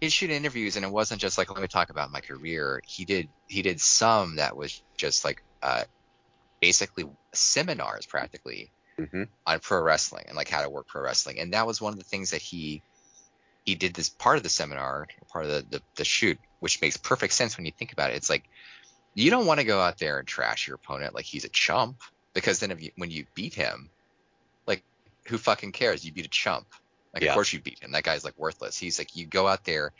[0.00, 2.80] he'd shoot interviews, and it wasn't just like let me talk about my career.
[2.86, 5.84] He did he did some that was just like uh
[6.60, 7.04] basically
[7.34, 11.66] seminars practically hmm on pro wrestling and like how to work pro wrestling, and that
[11.66, 12.82] was one of the things that he
[13.64, 16.96] he did this part of the seminar, part of the the, the shoot, which makes
[16.96, 18.16] perfect sense when you think about it.
[18.16, 18.44] It's like
[19.14, 21.98] you don't want to go out there and trash your opponent like he's a chump
[22.34, 23.97] because then if you, when you beat him, like
[25.28, 26.04] who fucking cares?
[26.04, 26.66] You beat a chump.
[27.14, 27.30] Like Yeah.
[27.30, 27.92] of course you beat him.
[27.92, 28.78] That guy's like worthless.
[28.78, 29.92] He's like you go out there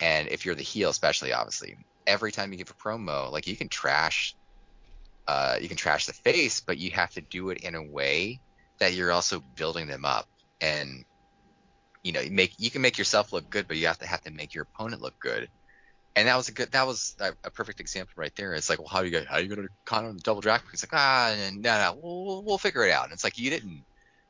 [0.00, 1.76] and if you're the heel especially obviously,
[2.06, 4.34] every time you give a promo, like you can trash
[5.26, 8.40] uh you can trash the face, but you have to do it in a way
[8.80, 10.26] that you're also building them up
[10.60, 11.04] and
[12.02, 14.22] you know, you make you can make yourself look good, but you have to have
[14.22, 15.48] to make your opponent look good.
[16.16, 18.54] And that was a good that was a, a perfect example right there.
[18.54, 20.62] It's like, well, how do you how are you gonna counter the double drag?
[20.70, 23.04] He's like, ah, no, no, we'll, we'll we'll figure it out.
[23.04, 23.84] And it's like you didn't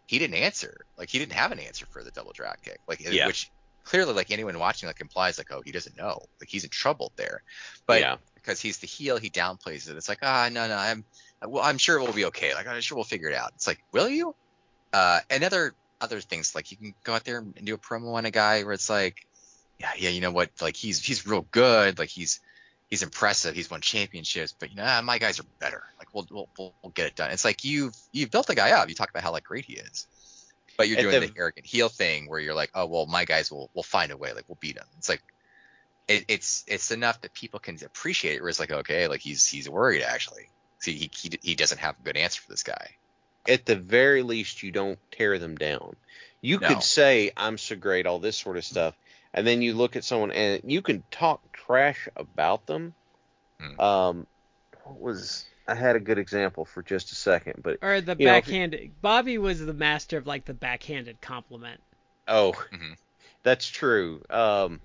[0.09, 0.85] he didn't answer.
[0.97, 2.81] Like he didn't have an answer for the double drag kick.
[2.89, 3.27] Like Yeah.
[3.27, 3.51] which
[3.85, 6.21] clearly like anyone watching like implies like, oh, he doesn't know.
[6.41, 7.43] Like he's in trouble there.
[7.87, 9.97] But yeah, because he's the heel, he downplays it.
[9.97, 11.05] It's like, ah, no, no, I'm,
[11.47, 12.55] well, I'm sure we'll be okay.
[12.55, 13.53] Like, I'm sure we'll figure it out.
[13.55, 14.35] It's like, will you?
[14.93, 18.15] Uh, and other other things like you can go out there and do a promo
[18.15, 19.27] on a guy where it's like,
[19.79, 20.51] yeah, yeah, you know what?
[20.63, 21.99] Like he's he's real good.
[21.99, 22.41] Like he's
[22.89, 23.55] he's impressive.
[23.55, 25.83] He's won championships, but you know, ah, my guys are better.
[25.99, 26.49] Like we'll, we'll
[26.83, 27.31] we'll get it done.
[27.31, 28.89] It's like you've you've built a guy up.
[28.89, 30.07] You talk about how like great he is,
[30.77, 33.25] but you're At doing the- the, arrogant heel thing where you're like, oh well, my
[33.25, 34.33] guys will will find a way.
[34.33, 34.87] Like we'll beat him.
[34.99, 35.23] It's like
[36.09, 38.41] it, it's it's enough that people can appreciate it.
[38.41, 40.49] Where it's like, okay, like he's he's worried actually.
[40.81, 42.91] See, he he he doesn't have a good answer for this guy.
[43.49, 45.97] At the very least, you don't tear them down.
[46.41, 46.69] You No.
[46.69, 48.95] could say I'm so great, all this sort of stuff,
[49.39, 52.93] and then you look at someone and you can talk trash about them.
[53.61, 53.81] Hmm.
[53.81, 54.27] Um,
[54.85, 58.27] what was I had a good example for just a second, but Or the You
[58.27, 58.91] know, if- backhanded.
[59.03, 61.81] Bobby was the master of like the backhanded compliment.
[62.27, 62.97] oh, Mhm.
[63.43, 64.23] that's true.
[64.31, 64.81] Um,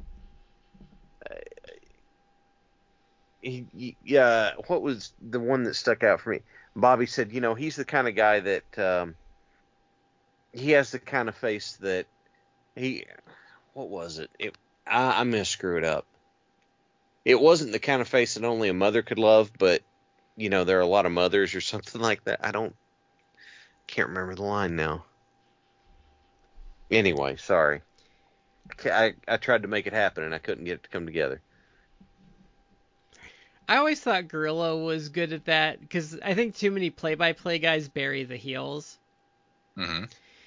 [3.42, 6.42] he, he- yeah, what was the one that stuck out for me?
[6.76, 9.16] Bobby said, you know, he's the kind of guy that um,
[10.52, 12.06] he has the kind of face that
[12.76, 13.06] he.
[13.74, 14.30] What was it?
[14.40, 14.56] It
[14.86, 16.06] I, I'm gonna screw it up.
[17.26, 19.82] It wasn't the kind of face that only a mother could love, but
[20.36, 22.46] you know, there are a lot of mothers or something like that.
[22.46, 22.76] I don't
[23.88, 25.06] can't remember the line now.
[26.92, 27.82] Anyway, sorry.
[28.86, 31.42] I I tried to make it happen and I couldn't get it to come together.
[33.68, 37.88] I always thought Gorilla was good at that because I think too many play-by-play guys
[37.88, 39.00] bury the heels,
[39.78, 40.04] Mm-hmm.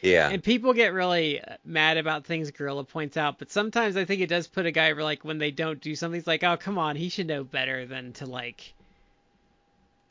[0.07, 0.29] Yeah.
[0.31, 3.39] and people get really uh, mad about things Gorilla points out.
[3.39, 5.97] But sometimes I think it does put a guy over like when they don't do
[5.97, 8.73] something, it's like, oh come on, he should know better than to like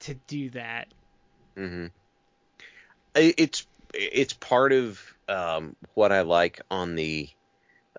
[0.01, 0.87] to do that.
[1.55, 1.87] hmm
[3.15, 7.29] It's it's part of um, what I like on the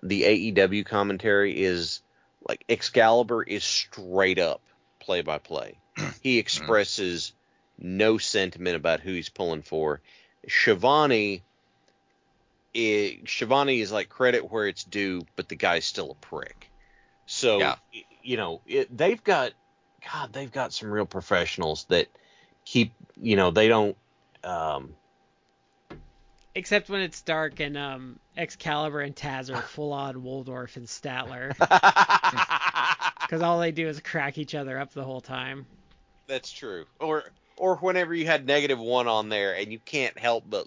[0.03, 2.01] the AEW commentary is
[2.47, 4.61] like Excalibur is straight up
[4.99, 5.77] play by play.
[6.21, 7.33] He expresses
[7.79, 9.99] no sentiment about who he's pulling for.
[10.47, 11.41] Schiavone
[12.77, 16.69] i Schiavone is like credit where it's due, but the guy's still a prick.
[17.25, 17.75] So Yeah.
[18.23, 19.53] you know, it, they've got
[20.11, 22.07] God, they've got some real professionals that
[22.65, 23.97] keep you know they don't
[24.43, 24.93] um
[26.55, 31.53] Except when it's dark and um, Excalibur and Taz are full on Waldorf and Statler.
[33.21, 35.65] Because all they do is crack each other up the whole time.
[36.27, 37.25] that's true or
[37.57, 40.65] or whenever you had negative one on there and you can't help but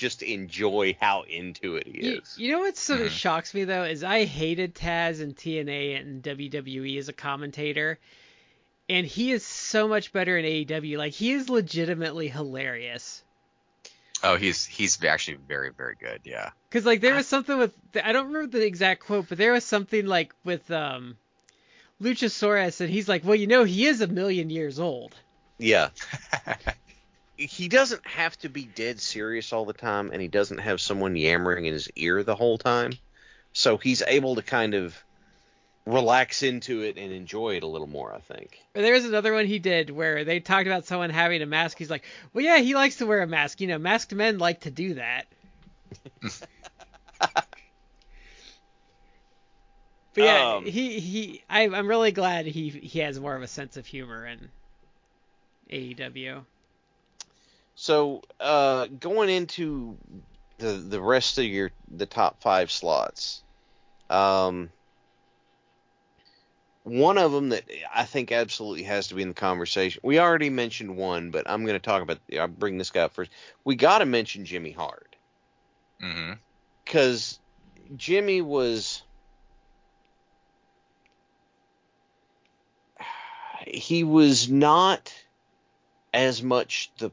[0.00, 3.10] just enjoy how into it he is you know what sort of Mhm.
[3.10, 7.98] shocks me though is I hated Taz and TNA and WWE as a commentator,
[8.88, 10.96] and he is so much better in AEW.
[10.96, 13.22] Like he is legitimately hilarious.
[14.22, 16.22] Oh, he's he's actually very very good.
[16.24, 16.50] Yeah.
[16.70, 19.64] Cause like there was something with I don't remember the exact quote, but there was
[19.64, 21.18] something like with um
[22.00, 25.14] Luchasaurus, and he's like, well, you know, he is a million years old.
[25.58, 25.90] yeah
[27.40, 31.16] he doesn't have to be dead serious all the time and he doesn't have someone
[31.16, 32.92] yammering in his ear the whole time
[33.52, 34.96] so he's able to kind of
[35.86, 39.46] relax into it and enjoy it a little more i think there was another one
[39.46, 41.76] he did where they talked about someone having a mask.
[41.76, 43.60] He's like, well, yeah, he likes to wear a mask.
[43.60, 45.26] You know, masked men like to do that.
[47.20, 47.44] but
[50.16, 51.42] yeah, Um, he he.
[51.50, 54.50] I, I'm really glad he he has more of a sense of humor in
[55.72, 56.44] AEW.
[57.80, 59.96] So uh, going into
[60.58, 63.42] the the rest of your the top five slots,
[64.10, 64.68] um,
[66.82, 67.64] one of them that
[67.94, 70.02] I think absolutely has to be in the conversation.
[70.04, 72.18] We already mentioned one, but I'm going to talk about.
[72.38, 73.30] I'll bring this guy up first.
[73.64, 75.16] We got to mention Jimmy Hart
[76.02, 76.32] Mm-hmm.
[76.84, 77.38] because
[77.96, 79.00] Jimmy was.
[83.66, 85.14] He was not
[86.12, 87.10] as much the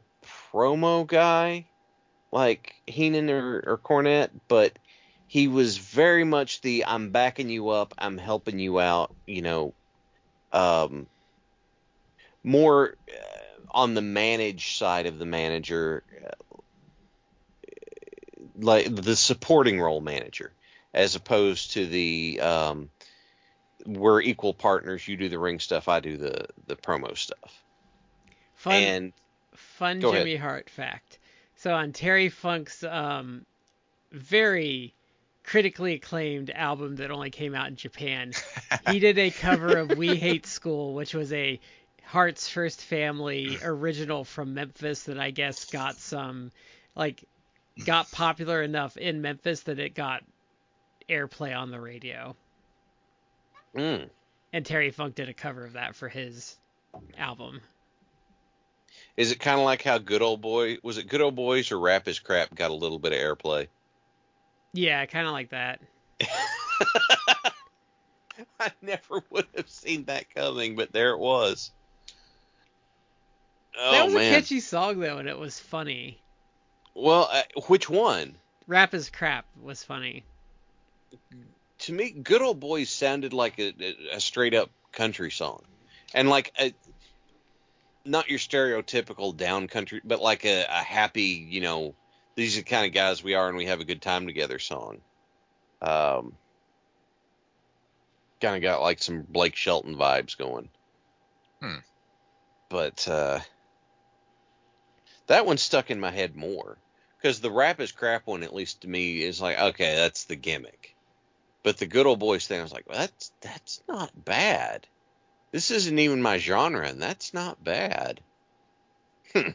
[0.51, 1.65] promo guy
[2.31, 4.77] like Heenan or, or Cornette, but
[5.27, 9.73] he was very much the I'm backing you up, I'm helping you out, you know,
[10.51, 11.07] um,
[12.43, 16.57] more uh, on the manage side of the manager, uh,
[18.57, 20.53] like the supporting role manager,
[20.93, 22.89] as opposed to the um,
[23.85, 25.07] we're equal partners.
[25.07, 27.63] You do the ring stuff, I do the the promo stuff.
[28.55, 29.13] Fun And
[29.77, 30.21] fun Go ahead.
[30.21, 31.19] Jimmy Hart fact.
[31.55, 33.45] So on Terry Funk's um,
[34.11, 34.93] very
[35.43, 38.33] critically acclaimed album that only came out in Japan,
[38.89, 41.59] he did a cover of We Hate School, which was a
[42.03, 46.51] Hart's First Family original from Memphis that I guess got some
[46.95, 47.23] like
[47.85, 50.23] got popular enough in Memphis that it got
[51.09, 52.35] airplay on the radio.
[53.75, 54.09] mm,
[54.53, 56.57] And Terry Funk did a cover of that for his
[57.17, 57.61] album.
[59.17, 61.79] Is it kind of like how Good Old Boy was it Good Old Boys or
[61.79, 63.67] Rap is Crap got a little bit of airplay?
[64.73, 65.81] Yeah, kind of like that.
[68.59, 71.71] I never would have seen that coming, but there it was.
[73.79, 74.31] Oh that was man.
[74.31, 76.19] a catchy song though, and it was funny.
[76.93, 78.35] Well, uh, which one?
[78.67, 80.23] Rap is crap was funny.
[81.79, 85.61] To me, Good Old Boys sounded like a, a, a straight up country song,
[86.13, 86.73] and like a,
[88.07, 91.95] not your stereotypical down country, but like a, a happy, you know,
[92.35, 94.59] these are the kind of guys we are, and we have a good time together
[94.59, 94.99] song.
[95.81, 96.33] Um,
[98.41, 100.69] kind of got like some Blake Shelton vibes going.
[101.61, 101.79] Hmm.
[102.69, 103.39] But uh,
[105.27, 106.77] that one stuck in my head more
[107.17, 110.35] because the rap is crap one, at least to me, is like okay, that's the
[110.35, 110.95] gimmick.
[111.63, 114.87] But the good old boys thing, I was like, well, that's that's not bad.
[115.51, 118.19] This isn't even my genre, and that's not bad.
[119.33, 119.51] Hmm.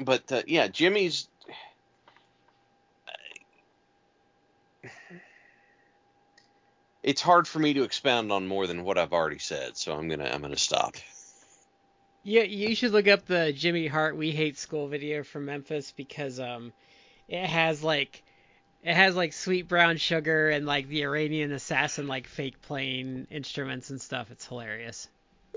[0.00, 1.28] But uh, yeah, Jimmy's.
[7.02, 10.08] It's hard for me to expound on more than what I've already said, so I'm
[10.08, 10.96] gonna I'm gonna stop.
[12.22, 16.38] Yeah, you should look up the Jimmy Hart "We Hate School" video from Memphis because
[16.38, 16.72] um,
[17.28, 18.22] it has like,
[18.82, 23.90] it has like Sweet Brown Sugar and like the Iranian Assassin like fake playing instruments
[23.90, 24.30] and stuff.
[24.30, 25.08] It's hilarious.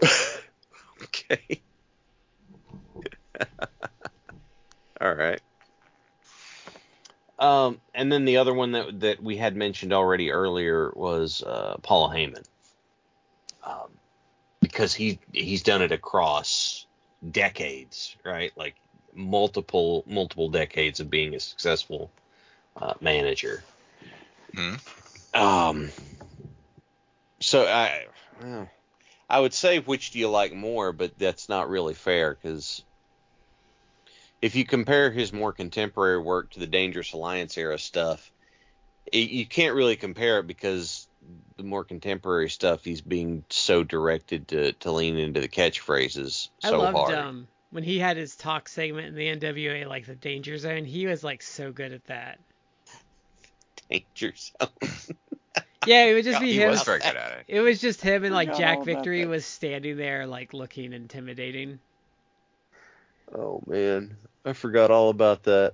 [1.04, 1.62] okay.
[5.02, 5.42] All right.
[7.40, 11.78] Um, and then the other one that that we had mentioned already earlier was uh,
[11.82, 12.44] Paul Heyman,
[13.64, 13.90] um,
[14.60, 16.86] because he he's done it across
[17.32, 18.52] decades, right?
[18.56, 18.76] Like
[19.16, 22.12] multiple multiple decades of being a successful
[22.78, 23.64] uh, manager.
[24.54, 24.76] Hmm.
[25.34, 25.90] Um.
[27.40, 28.06] So I,
[29.30, 32.84] I would say which do you like more, but that's not really fair because
[34.42, 38.32] if you compare his more contemporary work to the Dangerous Alliance era stuff,
[39.12, 41.08] it, you can't really compare it because
[41.58, 46.82] the more contemporary stuff he's being so directed to to lean into the catchphrases so
[46.82, 47.14] I loved hard.
[47.14, 50.86] um when he had his talk segment in the NWA like the Danger Zone.
[50.86, 52.40] He was like so good at that.
[54.16, 54.70] Danger Zone.
[55.86, 56.70] Yeah, it would just be he him.
[56.70, 57.46] was very good at it.
[57.48, 59.30] It was just him and like Forgot Jack Victory that.
[59.30, 61.80] was standing there like looking intimidating.
[63.34, 65.74] Oh man, I forgot all about that.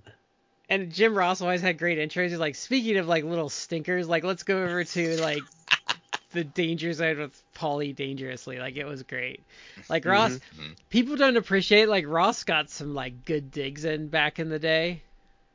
[0.69, 2.29] And Jim Ross always had great intros.
[2.29, 5.43] He's like, speaking of like little stinkers, like let's go over to like
[6.31, 8.59] the danger zone with Paulie dangerously.
[8.59, 9.41] Like it was great.
[9.89, 10.75] Like Ross, Mhm.
[10.89, 15.01] people don't appreciate like Ross got some like good digs in back in the day.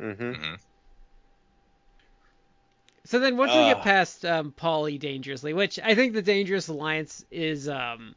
[0.00, 0.32] Mm-hmm.
[0.32, 0.58] Mhm.
[3.12, 7.26] So then once we get past um, Paulie dangerously, which I think the Dangerous Alliance
[7.30, 8.14] is um,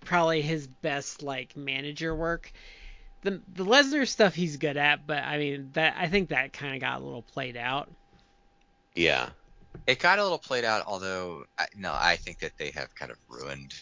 [0.00, 2.50] probably his best like manager work.
[3.22, 6.74] The the Lesnar stuff he's good at, but I mean that I think that kind
[6.74, 7.88] of got a little played out.
[8.96, 9.28] Yeah.
[9.86, 13.12] It got a little played out, although I, no, I think that they have kind
[13.12, 13.72] of ruined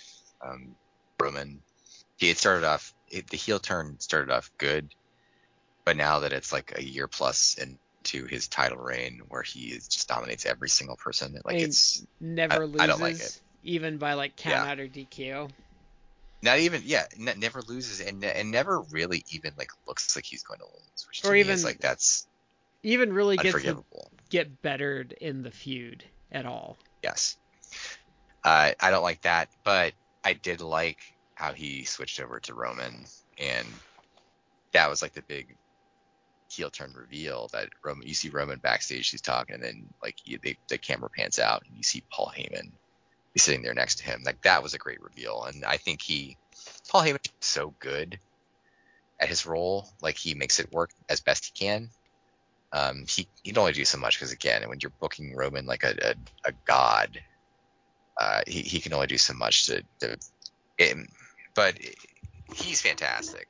[0.46, 0.76] um,
[1.18, 1.62] Roman.
[2.18, 4.94] He had started off it, the heel turn started off good,
[5.86, 7.56] but now that it's like a year plus
[8.14, 12.62] into his title reign, where he is, just dominates every single person, like it's Never
[12.62, 13.40] I- loses, I don't like it.
[13.62, 14.70] even by like count Yeah.
[14.72, 15.50] out or DQ.
[16.42, 20.24] not even yeah, ne- never loses and ne- and never really even like looks like
[20.24, 22.26] he's going to lose, which to Or me even is like that's
[22.82, 23.82] Even really gets to
[24.30, 26.76] get bettered in the feud at all.
[27.02, 27.36] Yes.
[28.44, 29.92] Uh, I don't like that, but
[30.24, 30.98] I did like
[31.34, 33.06] how he switched over to Roman,
[33.38, 33.66] and
[34.72, 35.56] that was like the big
[36.56, 38.06] heel turn reveal that Roman.
[38.06, 41.62] You see Roman backstage, he's talking, and then like you, they, the camera pans out,
[41.66, 42.72] and you see Paul Heyman.
[43.38, 44.22] Sitting there next to him.
[44.24, 46.38] Like that was a great reveal, and I think he,
[46.88, 48.18] Paul Heyman, is so good
[49.20, 49.90] at his role.
[50.00, 51.90] Like he makes it work as best he can.
[52.72, 55.94] Um, he he'd only do so much because again, when you're booking Roman like a
[56.00, 56.14] a,
[56.48, 57.20] a god,
[58.18, 59.82] uh, he he can only do so much to.
[60.00, 60.16] to
[60.78, 60.96] it,
[61.54, 61.78] but
[62.54, 63.48] he's fantastic.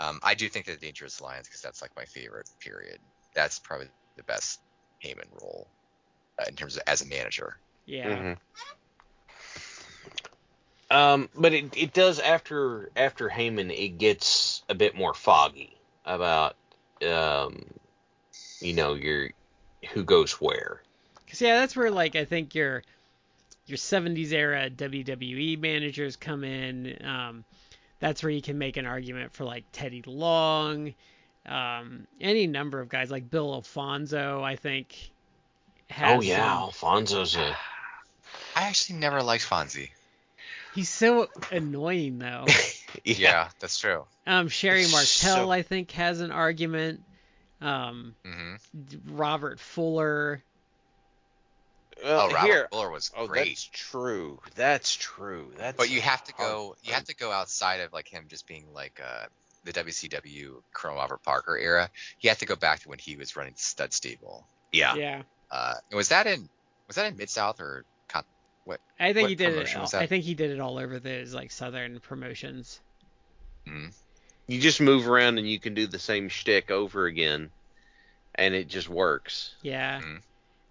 [0.00, 2.98] Um, I do think that the Dangerous Alliance because that's like my favorite period.
[3.34, 4.60] That's probably the best
[5.04, 5.68] Heyman role
[6.40, 7.56] uh, in terms of as a manager.
[7.84, 8.08] Yeah.
[8.16, 8.36] Mhm.
[10.90, 16.56] Um, but it it does after after Heyman, it gets a bit more foggy about
[17.06, 17.62] um,
[18.60, 19.30] you know, your
[19.92, 20.82] who goes where.
[21.28, 22.82] Cause yeah, that's where like I think your
[23.66, 26.98] your 70s era WWE managers come in.
[27.04, 27.44] Um,
[28.00, 30.94] that's where you can make an argument for like Teddy Long,
[31.46, 34.42] um, any number of guys like Bill Alfonso.
[34.42, 35.10] I think.
[35.90, 37.56] Has oh yeah, some- Alfonso's a
[38.56, 39.90] I actually never liked Fonzie.
[40.74, 42.46] he's so annoying though.
[43.04, 44.04] Yeah, that's true.
[44.26, 47.00] Um, Sherri Martel, So- I think, has an argument.
[47.60, 48.54] Um, hmm
[49.06, 50.42] Robert Fuller.
[52.02, 53.48] Well, oh, Robert here, Fuller was oh, great.
[53.48, 54.40] that's true.
[54.54, 55.52] That's true.
[55.56, 55.76] That's.
[55.76, 56.76] But you have to hard go.
[56.82, 59.26] You have to go outside of like him just being like uh,
[59.64, 61.90] the WCW Colonel Robert Parker era.
[62.20, 64.46] You have to go back to when he was running Stud Stable.
[64.72, 64.94] Yeah.
[64.94, 65.22] Yeah.
[65.50, 66.48] Uh, was that in
[66.86, 68.24] was that in Mid South or Con-
[68.98, 69.76] I think What he did it.
[69.76, 72.80] all- I think he did it all over those like southern promotions.
[73.66, 73.92] mm,
[74.46, 77.50] You just move around and you can do the same shtick over again,
[78.34, 79.54] and it just works.
[79.62, 80.00] Yeah.
[80.00, 80.22] Mhm.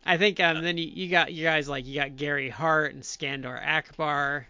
[0.06, 3.04] I think um then you, you got you guys like you got Gary Hart and
[3.04, 4.48] Skandor Akbar.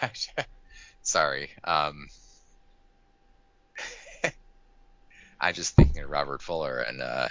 [1.02, 1.50] Sorry.
[1.64, 2.06] Um,
[5.40, 7.28] I'm just thinking of Robert Fuller and uh,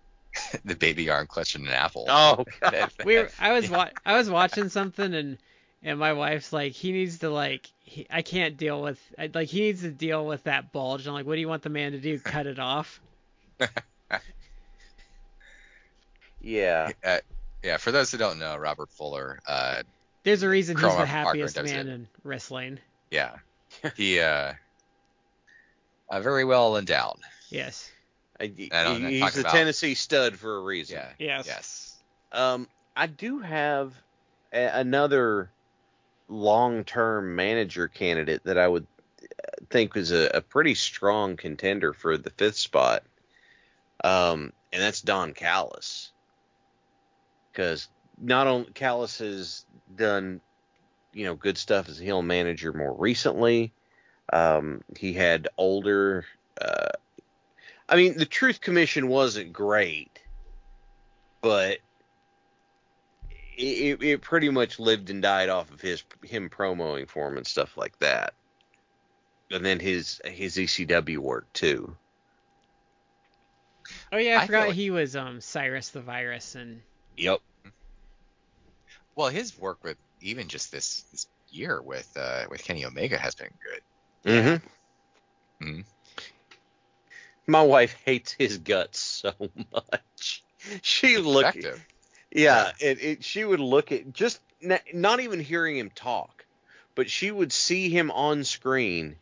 [0.64, 2.06] the baby arm clutching an apple.
[2.08, 2.90] Oh, God.
[3.04, 3.76] We were, I was Yeah.
[3.76, 5.38] wa- I was watching something and
[5.82, 9.00] and my wife's like he needs to like he, I can't deal with
[9.34, 11.06] like he needs to deal with that bulge.
[11.06, 12.18] I'm like what do you want the man to do?
[12.18, 13.00] Cut it off?
[16.42, 16.90] Yeah.
[17.04, 17.18] Uh,
[17.62, 19.82] yeah, for those who don't know, Robert Fuller, uh,
[20.24, 22.78] There's a reason he's the happiest does man in wrestling.
[23.10, 23.36] yeah,
[23.96, 24.52] he uh,
[26.10, 27.18] uh, very well endowed.
[27.50, 27.90] Yes.
[28.40, 30.96] I- I don't he's talk a about- Tennessee stud for a reason.
[30.98, 31.08] Yeah.
[31.18, 31.46] Yes.
[31.46, 31.96] Yes.
[32.32, 33.92] Um, I do have
[34.52, 35.50] a- another
[36.28, 38.86] long-term manager candidate that I would
[39.22, 39.26] uh,
[39.70, 43.02] think was a, a pretty strong contender for the fifth spot.
[44.02, 46.11] Um, and that's Don Callis.
[47.52, 47.88] Because
[48.18, 50.40] not only Callis has done,
[51.12, 53.72] you know, good stuff as a heel manager more recently.
[54.32, 56.24] Um, he had older.
[56.60, 56.88] Uh,
[57.88, 60.18] I mean, the Truth Commission wasn't great,
[61.42, 61.78] but
[63.58, 67.36] it, it, it pretty much lived and died off of his him promoing for him
[67.36, 68.34] and stuff like that.
[69.50, 71.94] And then his his ECW work too.
[74.10, 76.80] Oh yeah, I, I forgot like- he was um Cyrus the Virus and
[77.16, 77.40] Yep.
[79.14, 83.34] Well, his work with even just this, this year with uh, with Kenny Omega has
[83.34, 83.50] been
[84.24, 84.30] good.
[84.30, 85.64] Mm-hmm.
[85.68, 85.84] Mhm.
[87.46, 89.32] My wife hates his guts so
[89.72, 90.42] much.
[90.80, 91.84] She look, Effective.
[92.30, 93.24] yeah, it, it.
[93.24, 96.44] She would look at just n- not even hearing him talk,
[96.94, 99.16] but she would see him on screen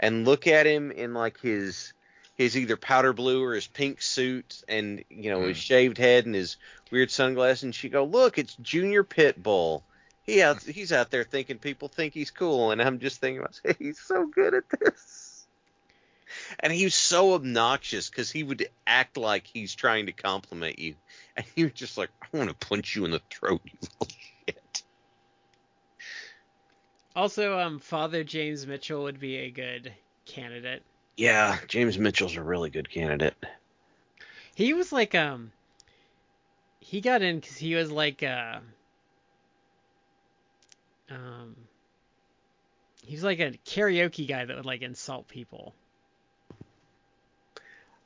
[0.00, 1.92] and look at him in like his
[2.38, 5.60] his either powder blue or his pink suit and you know his Mm.
[5.60, 6.56] shaved head and his
[6.92, 7.64] weird sunglasses.
[7.64, 9.82] And she go look it's junior pitbull.
[10.22, 12.70] He out he's out there thinking people think he's cool.
[12.70, 15.46] And i'm just thinking about he's so good at this.
[16.60, 20.94] And he was so obnoxious because he would act like he's trying to compliment you.
[21.36, 24.14] And you're just like i want to punch you in the throat you little
[24.46, 24.82] shit.
[27.16, 29.92] Also um Father James Mitchell would be a good
[30.24, 30.84] candidate.
[31.18, 33.34] Yeah james mitchell's a really good candidate
[34.54, 35.52] He was like um
[36.80, 38.60] he got in cuz he was like uh
[41.10, 41.56] um
[43.04, 45.74] he was like a karaoke guy that would like insult people.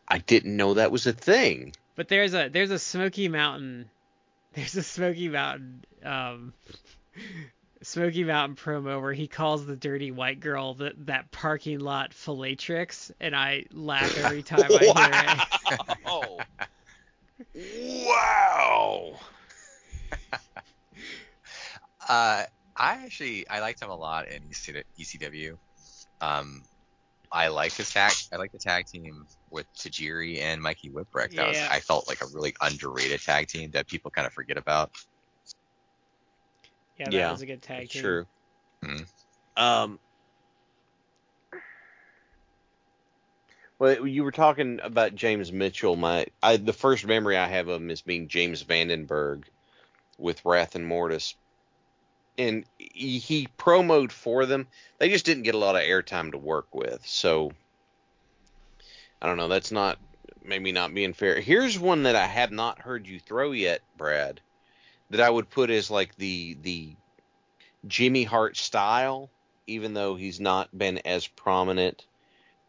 [0.09, 3.91] i didn't know that was a thing But there's a there's a Smoky Mountain
[4.55, 6.55] there's a Smoky Mountain um
[7.83, 13.11] Smoky Mountain promo where he calls the dirty white girl that that parking lot fillatrix
[13.21, 16.05] and I laugh every time I hear it.
[16.05, 16.39] wow
[18.07, 19.19] wow
[22.09, 22.45] Uh,
[22.77, 25.57] I actually I liked him a lot in EC- ECW.
[26.21, 26.63] Um,
[27.31, 28.13] I liked his tag.
[28.33, 31.35] I like the tag team with Tajiri and Mikey Whipwreck.
[31.37, 34.59] That was I felt like a really underrated tag team that people kind of forget
[34.59, 34.91] about.
[36.99, 38.03] Yeah, that Yeah, was a good tag team.
[38.03, 38.27] True.
[38.85, 39.07] Mhm.
[39.57, 39.99] Um.
[43.79, 45.97] Well, you were talking about James Mitchell.
[45.97, 49.45] My, I, the first memory I have of him is being James Vandenberg
[50.19, 51.35] with Wrath and Mortis,
[52.39, 54.69] and he, he promoted for them.
[54.99, 57.53] They just didn't get a lot of airtime to work with, so
[59.23, 59.49] I don't know.
[59.49, 59.99] That's not
[60.45, 61.41] maybe not being fair.
[61.41, 64.41] Here's one that I have not heard you throw yet, Brad.
[65.13, 66.97] That I would put as like the the
[67.87, 69.31] Jimmy Hart style,
[69.67, 72.07] even though he's not been as prominent.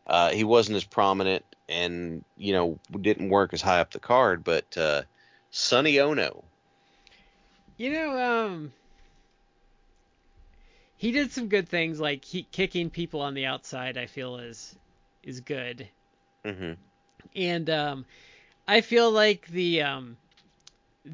[0.07, 4.43] Uh, he wasn't as prominent and, you know, didn't work as high up the card,
[4.43, 5.03] but uh,
[5.51, 6.43] Sonny Onoo.
[7.77, 8.73] You know, um,
[10.97, 13.97] he did some good things like he kicking people on the outside.
[13.97, 14.77] I feel is
[15.23, 15.89] is good,
[16.45, 16.73] Mm-hmm.
[17.35, 18.05] and um,
[18.67, 20.17] I feel like the um,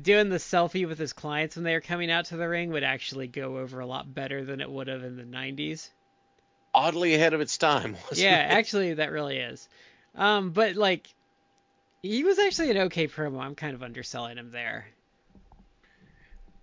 [0.01, 2.83] doing the selfie with his clients when they were coming out to the ring would
[2.83, 5.89] actually go over a lot better than it would have in the 90s.
[6.73, 7.93] Oddly ahead of its time.
[8.09, 8.51] Wasn't yeah, it?
[8.51, 9.67] actually, that really is.
[10.15, 11.07] Um, but like,
[12.03, 13.41] he was actually an okay promo.
[13.41, 14.87] I'm kind of underselling him there.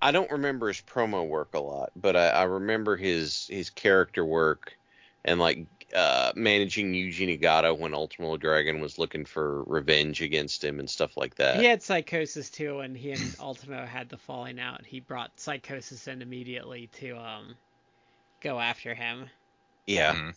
[0.00, 4.24] I don't remember his promo work a lot, but I, I remember his his character
[4.24, 4.76] work
[5.24, 10.80] and like uh, managing Yuji Nagata when Ultimo Dragon was looking for revenge against him
[10.80, 11.56] and stuff like that.
[11.60, 14.84] He had Psicosis too, and he and Ultimo had the falling out.
[14.84, 17.54] He brought Psicosis in immediately to um
[18.40, 19.26] go after him.
[19.86, 20.14] Yeah.
[20.14, 20.34] Mhm.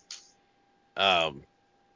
[0.97, 1.43] Um,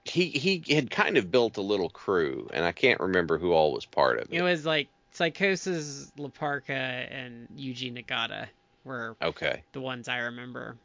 [0.06, 3.74] he he had kind of built a little crew, and I can't remember who all
[3.74, 4.38] was part of it.
[4.38, 8.48] It was like Psicosis, Laparca, and Yuji Nagata
[8.84, 9.64] were okay.
[9.72, 10.78] the ones I remember.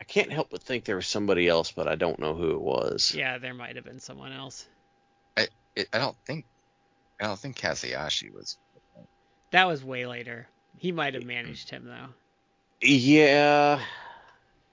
[0.00, 2.60] I can't help but think there was somebody else, but I don't know who it
[2.60, 3.14] was.
[3.14, 4.68] Yeah, there might have been someone else.
[5.36, 6.44] It, I don't think
[7.20, 8.58] I don't think Kaz Hayashi was.
[9.52, 10.48] That was way later.
[10.76, 12.08] He might have managed him though.
[12.80, 13.80] Yeah.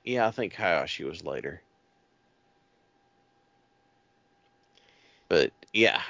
[0.04, 1.62] Yeah, I think Hayashi was later.
[5.28, 6.02] But yeah,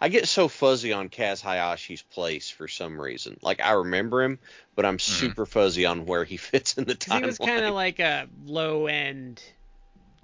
[0.00, 3.38] I get so fuzzy on Kaz Hayashi's place for some reason.
[3.42, 4.38] Like I remember him,
[4.74, 7.74] but I'm super fuzzy on where he fits in the Because he was kind of
[7.74, 9.42] like a low end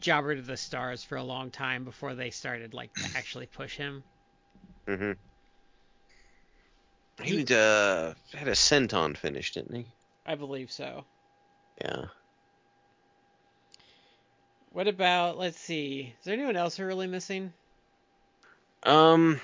[0.01, 3.77] jobber to the stars for a long time before they started like to actually push
[3.77, 4.03] him.
[4.87, 5.13] Mm-hmm.
[7.23, 9.87] He uh, had a senton finish, didn't he?
[10.27, 11.05] I believe so.
[11.81, 12.07] Yeah.
[14.73, 17.53] What about let's see, is there anyone else we're really missing?
[18.83, 19.41] Um.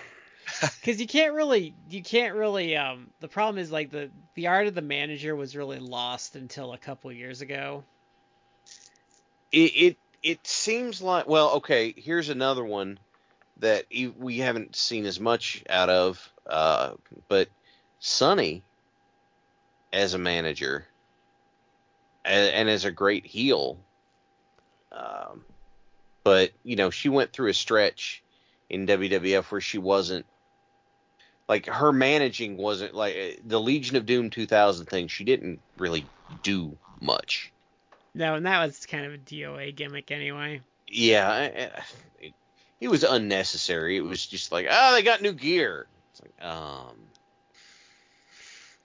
[0.80, 2.76] Because you can't really, you can't really.
[2.76, 6.72] Um, the problem is like the the art of the manager was really lost until
[6.72, 7.84] a couple years ago.
[9.52, 12.98] it it it seems like well okay here's another one
[13.58, 13.84] that
[14.18, 16.92] we haven't seen as much out of uh
[17.28, 17.48] but
[17.98, 18.62] Sunny
[19.92, 20.86] as a manager
[22.24, 23.78] and, and as a great heel
[24.92, 25.44] um
[26.24, 28.22] but you know she went through a stretch
[28.70, 30.26] in WWF where she wasn't
[31.48, 36.04] like her managing wasn't like uh, the Legion of Doom 2000 thing she didn't really
[36.42, 37.52] do much
[38.14, 40.60] No, and that was kind of a DOA gimmick anyway.
[40.90, 41.72] Yeah, it,
[42.80, 43.96] it was unnecessary.
[43.96, 45.86] It was just like, oh, they got new gear.
[46.12, 46.96] It's like, um,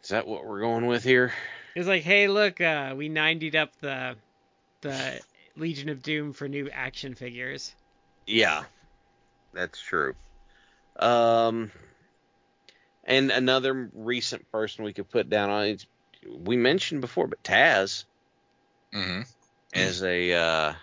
[0.03, 1.31] is that what we're going with here?
[1.75, 4.15] It was like, hey, look, uh, we 90'd up the
[4.81, 5.19] the
[5.55, 7.73] Legion of Doom for new action figures.
[8.27, 8.63] Yeah,
[9.53, 10.13] that's true.
[10.97, 11.71] Um,
[13.05, 15.85] and another recent person we could put down on it,
[16.27, 18.05] we mentioned before, but Taz
[18.93, 19.23] hmm
[19.73, 20.73] as a uh,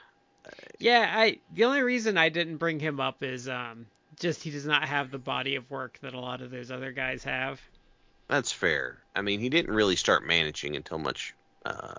[0.80, 3.86] Yeah, I the only reason I didn't bring him up is um
[4.18, 6.92] just he does not have the body of work that a lot of those other
[6.92, 7.60] guys have.
[8.28, 9.04] that's fair.
[9.14, 11.94] I mean, he didn't really start managing until much, uh,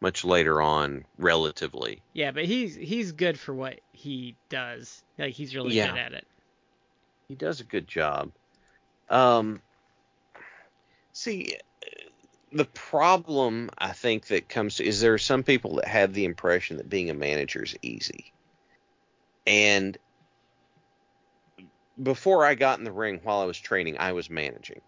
[0.00, 2.04] much later on, relatively.
[2.14, 5.02] Yeah, but he's he's good for what he does.
[5.18, 5.86] Like he's really Yeah.
[5.86, 6.26] good at it.
[7.28, 8.32] he does a good job.
[9.08, 9.60] Um,
[11.12, 11.56] see,
[12.52, 16.24] the problem I think that comes to is there are some people that have the
[16.24, 18.32] impression that being a manager is easy,
[19.46, 19.96] and
[22.02, 24.80] before I got in the ring while I was training, I was managing.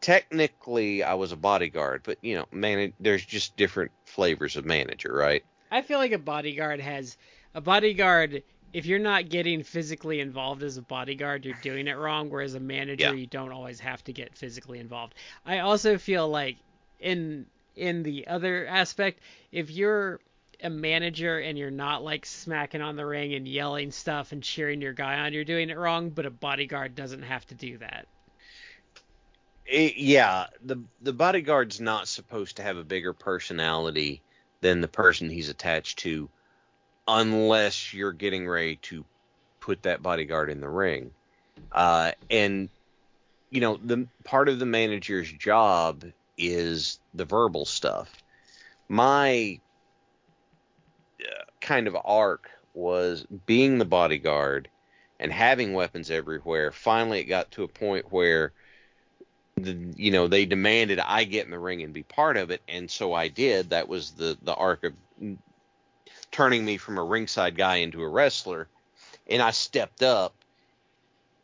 [0.00, 5.12] Technically, I was a bodyguard, but you know, man, there's just different flavors of manager,
[5.12, 5.44] right?
[5.70, 7.16] I feel like a bodyguard has
[7.54, 8.42] a bodyguard.
[8.74, 12.28] If you're not getting physically involved as a bodyguard, you're doing it wrong.
[12.28, 13.12] Whereas a manager, Yeah.
[13.12, 15.14] you don't always have to get physically involved.
[15.46, 16.56] I also feel like
[17.00, 17.46] in
[17.76, 19.20] in the other aspect,
[19.52, 20.20] if you're
[20.62, 24.80] a manager and you're not like smacking on the ring and yelling stuff and cheering
[24.80, 26.10] your guy on, you're doing it wrong.
[26.10, 28.06] But a bodyguard doesn't have to do that.
[29.66, 34.20] It, yeah, the the bodyguard's not supposed to have a bigger personality
[34.60, 36.28] than the person he's attached to,
[37.06, 39.04] unless you're getting ready to
[39.60, 41.10] put that bodyguard in the ring.
[41.72, 42.68] Uh, and
[43.50, 46.04] you know, the part of the manager's job
[46.36, 48.10] is the verbal stuff.
[48.88, 49.60] My
[51.20, 54.68] uh, kind of arc was being the bodyguard
[55.20, 56.72] and having weapons everywhere.
[56.72, 58.52] Finally, it got to a point where
[59.56, 62.60] the you know they demanded I get in the ring and be part of it,
[62.68, 63.70] and so I did.
[63.70, 64.94] That was the the arc of
[66.34, 68.66] turning me from a ringside guy into a wrestler,
[69.28, 70.34] and I stepped up.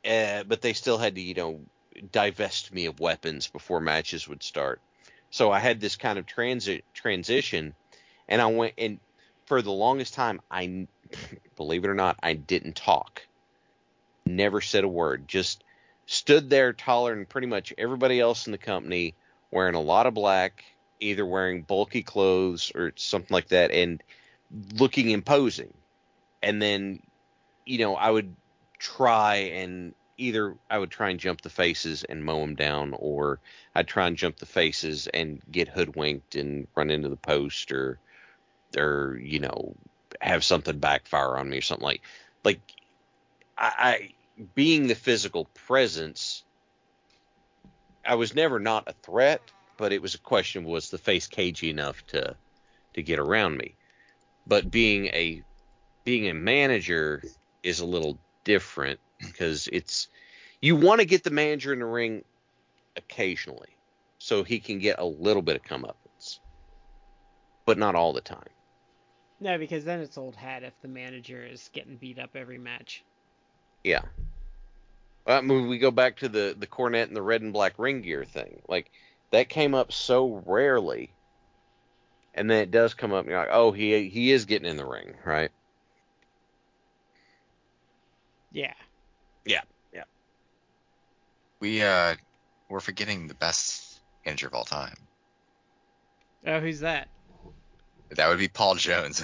[0.05, 1.61] Uh, but they still had to you know
[2.11, 4.80] divest me of weapons before matches would start.
[5.30, 7.74] So I had this kind of transit transition,
[8.28, 8.99] and I went and
[9.47, 10.88] for the longest time I
[11.57, 13.22] believe it or not I didn't talk,
[14.26, 15.62] never said a word, just
[16.07, 19.14] stood there taller than pretty much everybody else in the company,
[19.53, 20.64] wearing a lot of black,
[20.99, 24.03] either wearing bulky clothes or something like that, and
[24.75, 25.73] looking imposing.
[26.43, 27.01] And then,
[27.67, 28.35] you know, I would
[28.79, 33.41] try and either I would try and jump the faces and mow them down, or
[33.75, 37.99] I'd try and jump the faces and get hoodwinked and run into the post, or
[38.77, 39.75] or you know
[40.21, 42.03] have something backfire on me or something like
[42.45, 42.61] like
[43.57, 44.11] I, I
[44.55, 46.45] being the physical presence.
[48.05, 49.43] I was never not a threat,
[49.77, 52.37] but it was a question: was the face cagey enough to
[52.95, 53.75] to get around me?
[54.47, 55.43] But being a
[56.05, 57.22] being a manager
[57.62, 60.09] is a little different because it's
[60.61, 62.24] you want to get the manager in the ring
[62.97, 63.76] occasionally
[64.18, 66.41] so he can get a little bit of comeuppance,
[67.64, 68.49] but not all the time.
[69.41, 73.03] No, because then it's old hat if the manager is getting beat up every match.
[73.82, 74.03] Yeah.
[75.26, 78.03] I mean, we go back to the the Cornette and the red and black ring
[78.03, 78.61] gear thing.
[78.68, 78.91] Like
[79.30, 81.14] that came up so rarely,
[82.35, 83.20] and then it does come up.
[83.24, 85.51] And you're like, oh, he he is getting in the ring, right?
[88.53, 88.72] Yeah.
[89.45, 89.62] Yeah.
[89.93, 90.05] Yeah.
[91.61, 92.14] We uh
[92.68, 94.95] we're forgetting the best manager of all time.
[96.47, 97.09] Oh, who's that?
[98.11, 99.20] That would be Paul Jones.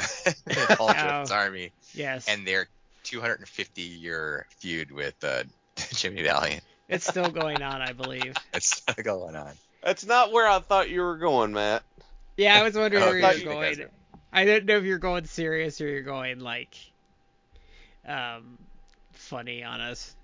[0.77, 0.93] Paul Oh.
[0.95, 2.29] Jones Army Yes.
[2.29, 2.69] and their
[3.05, 5.45] 250 year feud with uh,
[5.93, 6.63] Jimmy Valiant.
[6.89, 8.35] it's still going on, I believe.
[8.53, 9.53] It's still going on.
[9.83, 11.83] That's not where I thought you were going, Matt.
[12.37, 13.85] Yeah, I was wondering Oh, where you're going.
[14.33, 16.77] I didn't know if you're going serious or you're going like
[18.07, 18.59] um
[19.13, 20.15] funny on us.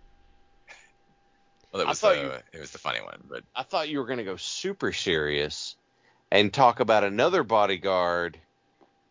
[1.72, 4.06] Well, it was the you- it was the funny one, but I thought you were
[4.06, 5.74] going to go super serious
[6.30, 8.38] and talk about another bodyguard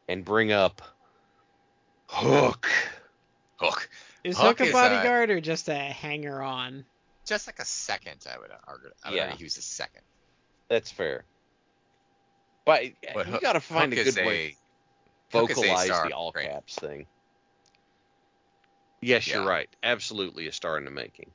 [0.08, 0.82] and bring up
[2.08, 2.70] Hook.
[3.58, 3.90] Hook
[4.24, 6.86] Is Hook Hook a is, bodyguard or just a hanger on?
[7.26, 8.26] just like a second.
[8.32, 8.90] I would argue.
[9.04, 9.24] I would Yeah.
[9.24, 10.02] argue he was a second.
[10.68, 11.24] That's fair.
[12.66, 12.84] But,
[13.14, 14.58] But you got to find Hook a is good way
[15.32, 16.50] to Hook is a vocalize the all Great.
[16.50, 17.06] caps thing.
[19.02, 19.70] Yes, you're right.
[19.82, 21.32] Absolutely a star in the making.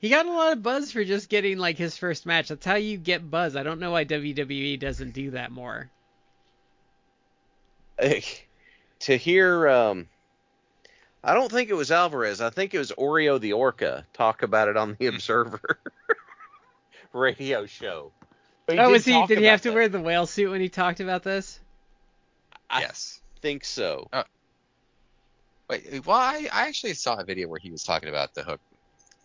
[0.00, 2.48] He got a lot of buzz for just getting like his first match.
[2.48, 3.56] That's how you get buzz.
[3.56, 5.90] I don't know why WWE doesn't do that more.
[9.00, 10.08] to hear um
[11.24, 12.40] I don't think it was Alvarez.
[12.40, 15.80] I think it was Oreo the Orca talk about it on the Observer
[17.12, 18.12] radio show.
[18.68, 19.12] But oh, was he?
[19.26, 19.74] Did he about have to that.
[19.74, 21.58] wear the whale suit when he talked about this?
[22.68, 23.18] I yes.
[23.40, 24.10] think so.
[25.70, 28.60] Wait, well, I, I actually saw a video where he was talking about the Hook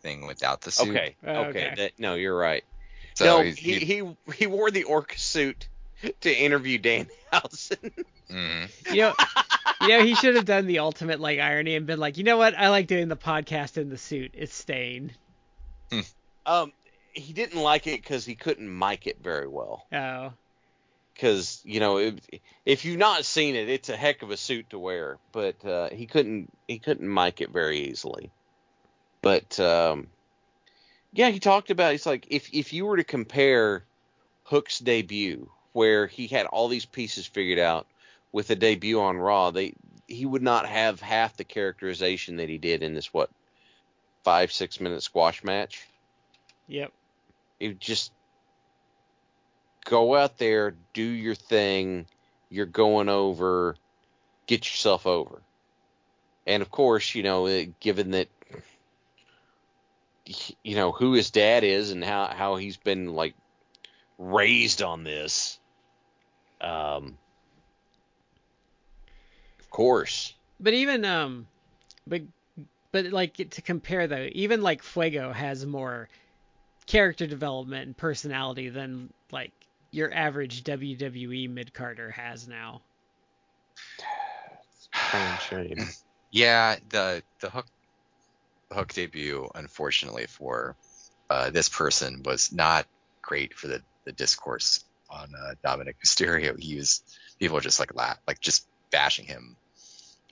[0.01, 0.91] thing without the suit.
[0.91, 1.15] Okay.
[1.27, 1.49] Oh, okay.
[1.49, 1.73] okay.
[1.75, 2.63] That, no, you're right.
[3.15, 5.67] So no, he, he he wore the Orca suit
[6.21, 7.91] to interview Danhausen.
[8.31, 8.93] mhm.
[8.93, 9.13] You know,
[9.81, 12.37] you know, he should have done the ultimate like irony and been like, you know
[12.37, 12.57] what?
[12.57, 14.31] I like doing the podcast in the suit.
[14.35, 15.11] It's staying.
[16.45, 16.71] um,
[17.13, 19.85] he didn't like it because he couldn't mic it very well.
[19.93, 20.33] Oh,
[21.13, 22.15] because you know if,
[22.65, 25.17] if you've not seen it, it's a heck of a suit to wear.
[25.31, 28.31] But uh, he couldn't he couldn't mic it very easily.
[29.21, 30.07] But um,
[31.13, 33.85] yeah, he talked about it's like if if you were to compare
[34.45, 37.87] Hook's debut, where he had all these pieces figured out,
[38.31, 39.73] with a debut on Raw, they
[40.07, 43.29] he would not have half the characterization that he did in this what
[44.23, 45.87] five six minute squash match.
[46.67, 46.91] yep.
[47.63, 48.11] It just
[49.85, 52.05] go out there, do your thing.
[52.49, 53.75] You're going over,
[54.47, 55.41] get yourself over.
[56.45, 58.27] And of course, you know, given that
[60.61, 63.33] you know who his dad is and how how he's been like
[64.17, 65.57] raised on this,
[66.59, 67.17] um,
[69.61, 71.47] of course, But even um,
[72.05, 72.23] but
[72.91, 76.09] but like to compare though, even like Fuego has more
[76.85, 79.51] character development and personality than like
[79.91, 82.81] your average WWE mid carder has now.
[85.39, 85.77] shame.
[86.35, 87.67] Yeah, the the hook
[88.69, 90.75] the hook debut, unfortunately for
[91.29, 92.87] uh, this person, was not
[93.21, 96.59] great for the, the discourse on uh, Dominic Mysterio.
[96.59, 97.03] He was
[97.39, 99.55] people were just like laugh, like just bashing him.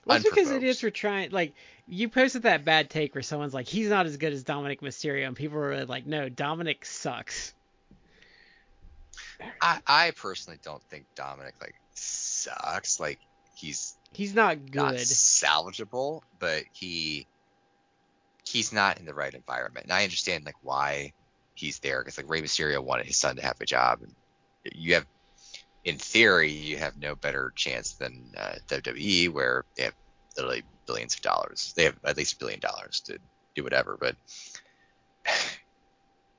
[0.04, 0.62] Well, it's because unprovoked.
[0.64, 1.54] idiots were trying like
[1.88, 5.26] you posted that bad take where someone's like he's not as good as Dominic Mysterio
[5.26, 7.54] and people were like no Dominic sucks.
[9.60, 13.00] I, I personally don't think Dominic like sucks.
[13.00, 13.18] Like
[13.54, 15.00] he's He's not not good.
[15.00, 17.26] salvageable, but he
[18.44, 19.84] he's not in the right environment.
[19.84, 21.12] And I understand like why
[21.54, 24.14] he's there because like Rey Mysterio wanted his son to have a job, and
[24.74, 25.06] you have,
[25.84, 29.94] in theory, you have no better chance than uh, WWE where they have
[30.36, 31.72] literally billions of dollars.
[31.76, 33.18] They have at least a billion dollars to
[33.54, 34.16] do whatever, but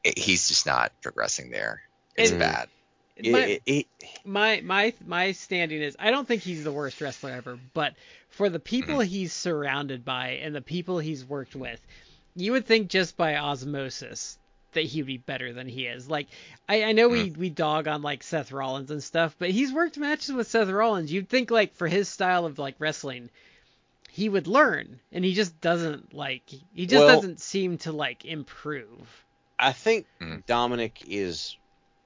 [0.03, 1.81] it, he's just not progressing there.
[2.15, 2.69] It's And- bad.
[3.23, 3.87] My- It- it-
[4.25, 7.93] my my my standing is I don't think he's the worst wrestler ever, but
[8.29, 9.07] for the people Mm-hmm.
[9.09, 11.79] he's surrounded by and the people he's worked with,
[12.35, 14.39] you would think just by osmosis
[14.71, 16.09] that he would be better than he is.
[16.09, 16.25] Like
[16.67, 19.99] I, I know we we dog on like Seth Rollins and stuff, but he's worked
[19.99, 21.11] matches with Seth Rollins.
[21.13, 23.29] You'd think like for his style of like wrestling,
[24.13, 28.25] he would learn, and he just doesn't like he just Well- doesn't seem to like
[28.25, 29.25] improve.
[29.57, 30.45] I think Mhm.
[30.45, 31.57] Dominic is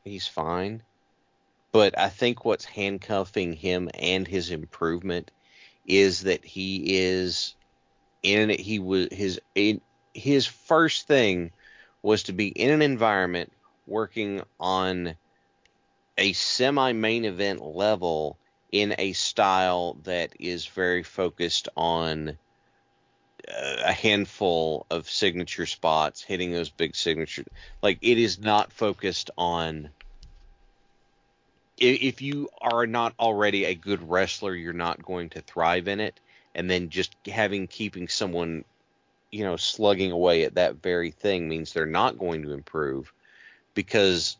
[0.06, 0.84] he's fine,
[1.74, 5.32] but I think what's handcuffing him and his improvement
[5.86, 7.56] is that he is
[8.24, 8.62] in it.
[8.62, 9.82] He was his in,
[10.14, 11.52] his first thing
[12.04, 13.52] was to be in an environment
[13.86, 15.18] working on
[16.18, 18.40] a semi main event level
[18.72, 22.38] in a style that is very focused on
[23.48, 27.46] uh, a handful of signature spots, hitting those big signature.
[27.82, 29.90] Like it is not focused on.
[31.80, 36.20] If you are not already a good wrestler, you're not going to thrive in it.
[36.56, 38.66] And then just having keeping someone,
[39.32, 43.14] you know, slugging away at that very thing means they're not going to improve
[43.76, 44.38] because,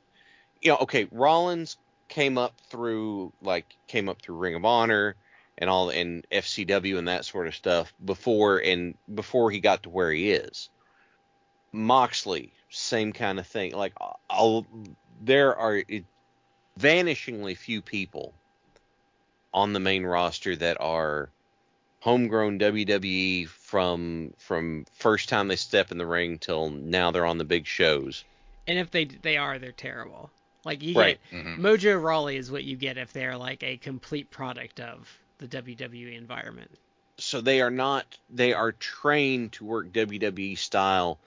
[0.64, 1.78] you know, okay, Rollins
[2.08, 5.16] came up through like came up through Ring of Honor
[5.58, 9.90] and all and FCW and that sort of stuff before and before he got to
[9.90, 10.70] where he is.
[11.72, 13.74] Moxley, same kind of thing.
[13.74, 13.94] Like
[14.30, 14.66] I'll,
[15.22, 15.84] there are
[16.80, 18.34] vanishingly few people
[19.54, 21.30] on the main roster that are
[22.02, 27.38] homegrown WWE from from first time they step in the ring till now they're on
[27.38, 28.24] the big shows.
[28.68, 30.30] And if they they are, they're terrible.
[30.66, 31.20] Like you Right.
[31.32, 31.60] get Mhm.
[31.60, 36.16] Mojo Rawley is what you get if they're like a complete product of the WWE
[36.16, 36.72] environment.
[37.20, 41.20] so they are not they are trained to work WWE style.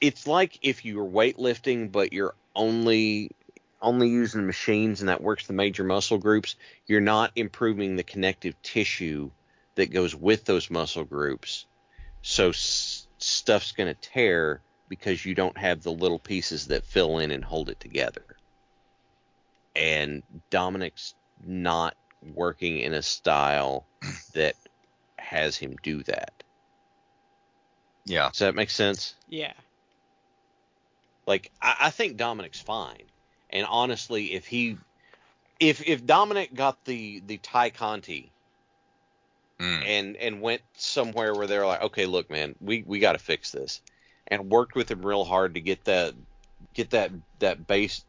[0.00, 3.30] It's like if you were weightlifting but you're only
[3.80, 8.60] only using machines and that works the major muscle groups, you're not improving the connective
[8.62, 9.30] tissue
[9.74, 11.66] that goes with those muscle groups.
[12.22, 17.18] So s- stuff's going to tear because you don't have the little pieces that fill
[17.18, 18.24] in and hold it together.
[19.76, 21.14] And Dominic's
[21.44, 21.96] not
[22.34, 23.86] working in a style
[24.34, 24.54] that
[25.18, 26.32] has him do that.
[28.04, 28.28] Yeah.
[28.30, 29.14] Does that make sense?
[29.28, 29.52] Yeah.
[31.26, 33.02] Like I, I think Dominic's fine.
[33.50, 34.78] And honestly, if he
[35.60, 38.32] if if Dominic got the the Tay Conti
[39.58, 39.86] Mm.
[39.86, 43.52] and and went somewhere where they're like, okay, look, man, we we got to fix
[43.52, 43.80] this,
[44.26, 46.12] and worked with him real hard to get that
[46.74, 48.04] get that that base.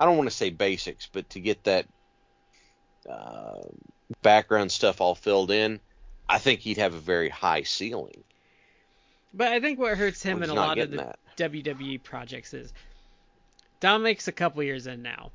[0.00, 1.86] I don't want to say basics, but to get that
[3.08, 3.60] uh,
[4.22, 5.78] background stuff all filled in,
[6.26, 8.24] I think he'd have a very high ceiling.
[9.34, 11.18] But I think what hurts him Well, in a lot of the that.
[11.36, 12.72] WWE projects is
[13.80, 15.32] Dominic's a couple years in now,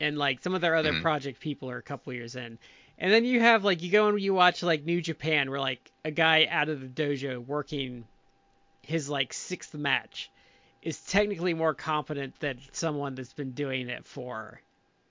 [0.00, 1.02] and like some of their other Mhm.
[1.02, 2.58] project people are a couple years in,
[2.98, 5.90] and then you have like you go and you watch like New Japan where like
[6.04, 8.04] a guy out of the dojo working
[8.82, 10.30] his like sixth match
[10.82, 14.60] is technically more competent than someone that's been doing it for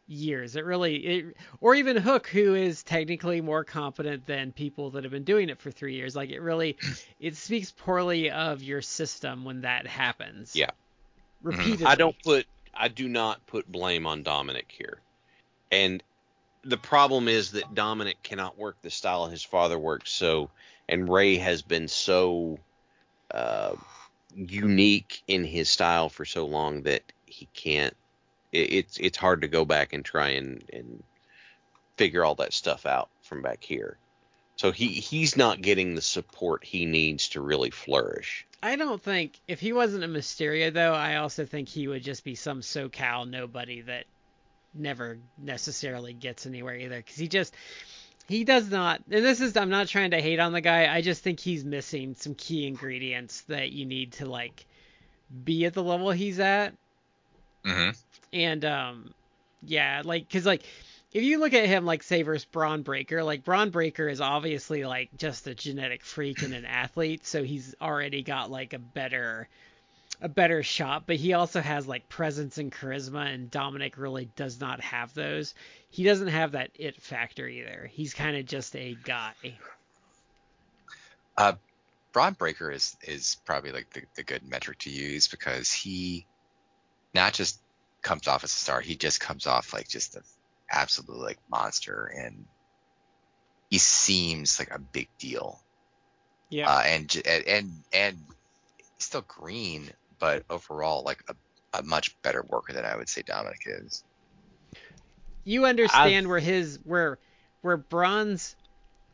[0.08, 0.56] years.
[0.56, 5.12] It really it or even Hook who is technically more competent than people that have
[5.12, 6.16] been doing it for 3 years.
[6.16, 6.78] Like it really
[7.20, 10.56] it speaks poorly of your system when that happens.
[10.56, 10.72] Yeah.
[11.42, 11.86] Repeatedly.
[11.86, 15.00] I don't put I do not put blame on Dominic here.
[15.72, 16.02] And
[16.64, 20.50] the problem is that Dominic cannot work the style his father works so
[20.88, 22.58] and Rey has been so
[23.32, 23.76] uh,
[24.34, 27.96] unique in his style for so long that he can't
[28.52, 31.04] it, it's it's hard to go back and try and, and
[31.98, 33.98] figure all that stuff out from back here.
[34.56, 38.46] So he he's not getting the support he needs to really flourish.
[38.62, 42.24] I don't think if he wasn't a Mysterio though, I also think he would just
[42.24, 44.06] be some SoCal nobody that
[44.74, 47.56] never necessarily gets anywhere either cuz he just
[48.30, 50.94] he does not and this is I'm not trying to hate on the guy.
[50.94, 54.66] I just think he's missing some key ingredients that you need to like
[55.44, 56.74] be at the level he's at
[57.66, 57.90] hmm
[58.32, 59.14] and um
[59.62, 60.64] yeah like because like
[61.12, 64.86] if you look at him like say versus Bron Breakker, like Bron Breakker is obviously
[64.86, 69.48] like just a genetic freak and an athlete, so he's already got like a better
[70.22, 74.60] a better shot, but he also has like presence and charisma and Dominic really does
[74.60, 75.56] not have those.
[75.90, 77.90] He doesn't have that it factor either.
[77.92, 79.34] He's kind of just a guy.
[81.36, 81.54] Uh,
[82.12, 86.26] Bron Breakker is is probably like the, the good metric to use because he
[87.14, 87.60] not just
[88.02, 90.24] comes off as a star, he just comes off like just an
[90.72, 92.46] absolute like monster and
[93.70, 95.60] he seems like a big deal.
[96.50, 96.70] Yeah.
[96.70, 98.18] Uh, and and and and
[98.78, 99.90] he's still green,
[100.20, 101.36] but overall like a,
[101.78, 104.04] a much better worker than I would say Dominic is.
[105.50, 107.18] You understand where his where
[107.62, 108.56] where Bron's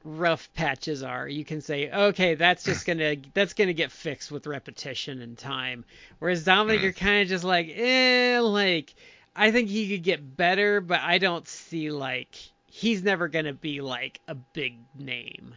[0.03, 1.28] rough patches are.
[1.28, 5.86] You can say, okay, that's just gonna that's gonna get fixed with repetition and time.
[6.20, 6.84] Whereas Dominic, Mhm.
[6.84, 8.94] you're kind of just like, eh, like
[9.34, 12.36] I think he could get better, but I don't see like
[12.68, 15.56] he's never gonna be like a big name.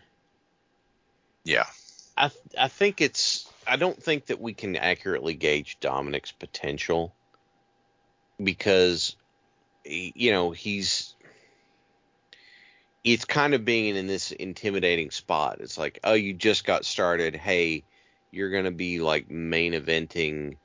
[1.45, 1.67] Yeah.
[2.17, 7.13] I th- I think it's I don't think that we can accurately gauge Dominic's potential
[8.43, 9.17] because
[9.89, 11.15] you know he's
[13.05, 15.59] it's kind of being in this intimidating spot.
[15.61, 17.35] It's like, oh, you just got started.
[17.35, 17.85] Hey,
[18.31, 20.57] you're gonna be like main eventing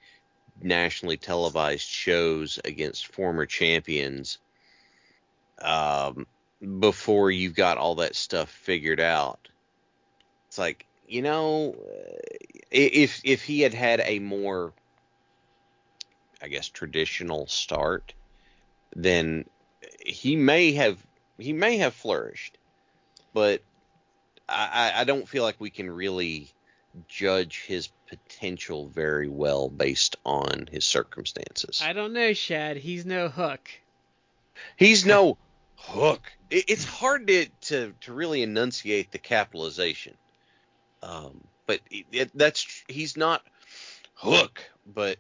[0.62, 4.40] nationally televised shows against former champions
[5.62, 6.28] um,
[6.80, 9.48] before you've got all that stuff figured out.
[10.48, 12.18] It's like you know, uh,
[12.72, 14.74] if if he had had a more,
[16.42, 18.14] I guess, traditional start,
[18.96, 19.46] then
[20.06, 20.98] he may have
[21.38, 22.58] he may have flourished,
[23.34, 23.62] but
[24.48, 26.52] I, I don't feel like we can really
[27.08, 31.82] judge his potential very well based on his circumstances.
[31.84, 32.78] I don't know, Shad.
[32.78, 33.70] He's no hook.
[34.78, 35.38] He's no
[35.76, 36.32] hook.
[36.50, 40.16] It, it's hard to, to to really enunciate the capitalization.
[41.02, 43.42] Um, but it, it, that's he's not
[44.14, 45.18] hook, but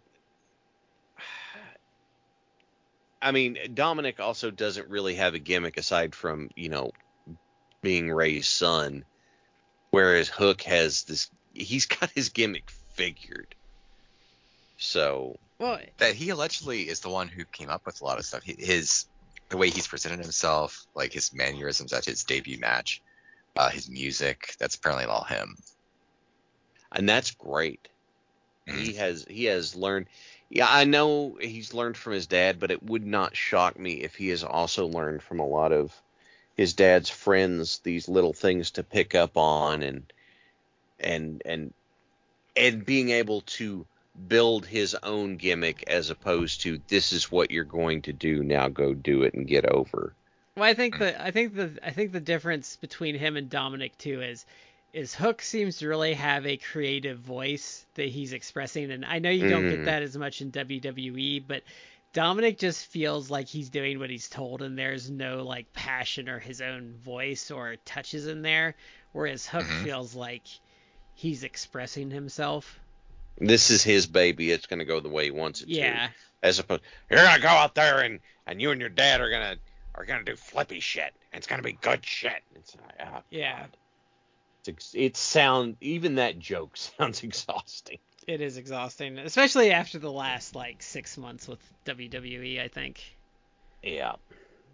[3.23, 6.91] I mean Dominic also doesn't really have a gimmick aside from you know
[7.81, 9.03] being Rey's son,
[9.91, 11.29] whereas Hook has this.
[11.53, 13.55] He's got his gimmick figured.
[14.77, 18.25] So Well, That he allegedly is the one who came up with a lot of
[18.25, 18.43] stuff.
[18.43, 19.05] He- His
[19.49, 23.01] the way he's presented himself, like his mannerisms at his debut match,
[23.55, 25.55] uh, his music, that's apparently all him.
[26.91, 27.87] and that's great.
[28.67, 28.79] Mm-hmm.
[28.79, 30.07] He has he has learned.
[30.53, 34.13] Yeah, I know he's learned from his dad, but it would not shock me if
[34.13, 35.99] he has also learned from a lot of
[36.55, 40.13] his dad's friends these little things to pick up on and
[40.99, 41.73] and and
[42.55, 43.83] and being able to
[44.27, 48.67] build his own gimmick as opposed to this is what you're going to do now
[48.67, 50.13] go do it and get over.
[50.55, 53.97] Well, I think the I think the I think the difference between him and Dominic
[53.97, 54.45] too is
[54.93, 59.29] is Hook seems to really have a creative voice that he's expressing, and I know
[59.31, 59.69] you don't Mhm.
[59.71, 61.63] get that as much in WWE, but
[62.13, 66.37] Dominic just feels like he's doing what he's told, and there's no like passion or
[66.37, 68.75] his own voice or touches in there,
[69.13, 69.83] whereas Hook Mhm.
[69.83, 70.43] feels like
[71.15, 72.79] he's expressing himself.
[73.39, 74.51] This is his baby.
[74.51, 75.71] It's going to go the way he wants it to.
[75.73, 76.09] Yeah,
[76.43, 79.57] as opposed you're gonna go out there and and you and your dad are gonna
[79.95, 83.61] are gonna do flippy shit and it's gonna be good shit it's oh, Yeah.
[83.61, 83.77] God.
[84.65, 90.09] It's ex- it sound even that joke sounds exhausting it is exhausting, especially after the
[90.11, 92.61] last like six months with WWE.
[92.61, 93.03] I think.
[93.81, 94.13] yeah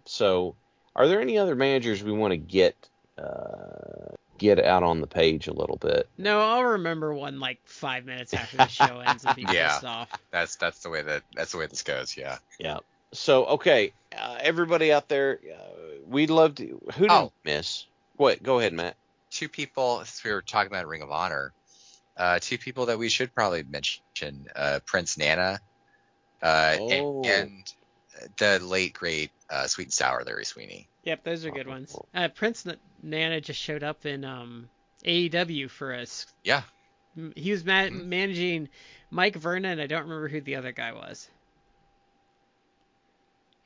[0.04, 0.54] so
[0.94, 2.76] are there any other managers we want to get
[3.18, 8.04] uh get out on the page a little bit No, I'll remember one like five
[8.06, 9.72] minutes after the show ends and be Yeah.
[9.74, 10.08] pissed off.
[10.30, 12.16] That's that's the way that that's the way this goes.
[12.16, 12.38] Yeah.
[12.60, 12.78] yeah
[13.12, 17.32] so okay uh, everybody out there uh, we'd love to who did Oh.
[17.44, 17.86] miss
[18.16, 18.96] what go ahead matt
[19.30, 19.98] Two people.
[19.98, 21.52] Since we were talking about Ring of Honor,
[22.16, 25.60] uh, two people that we should probably mention: uh, Prince Nana,
[26.42, 27.22] uh, Oh.
[27.24, 27.72] and, and
[28.38, 30.88] the late great uh, Sweet and Sour Larry Sweeney.
[31.04, 31.96] Yep, those are good ones.
[32.14, 32.66] Uh, Prince
[33.02, 34.68] Nana just showed up in um,
[35.04, 36.26] AEW for us.
[36.44, 36.62] Yeah.
[37.34, 38.04] He was ma- Mhm.
[38.06, 38.68] managing
[39.10, 39.80] Mike Vernon.
[39.80, 41.28] I don't remember who the other guy was.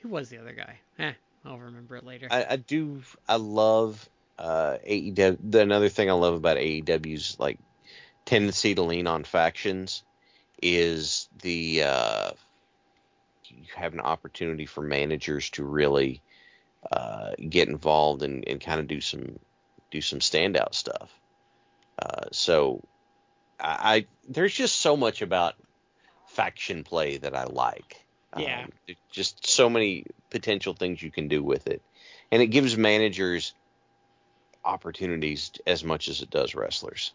[0.00, 0.78] Who was the other guy?
[0.98, 1.12] Eh,
[1.44, 2.28] I'll remember it later.
[2.30, 3.02] I, I do.
[3.28, 4.08] I love
[4.38, 5.38] uh, AEW.
[5.42, 7.58] The, another thing I love about AEW's like
[8.24, 10.02] tendency to lean on factions
[10.62, 12.30] is the uh,
[13.48, 16.22] you have an opportunity for managers to really
[16.90, 19.38] uh, get involved and, and kind of do some
[19.90, 21.12] do some standout stuff.
[21.98, 22.82] Uh, so
[23.60, 25.54] I, I there's just so much about
[26.26, 28.04] faction play that I like.
[28.36, 28.64] Yeah.
[28.64, 31.82] Um, just so many potential things you can do with it,
[32.32, 33.54] and it gives managers
[34.64, 37.12] opportunities as much as it does wrestlers.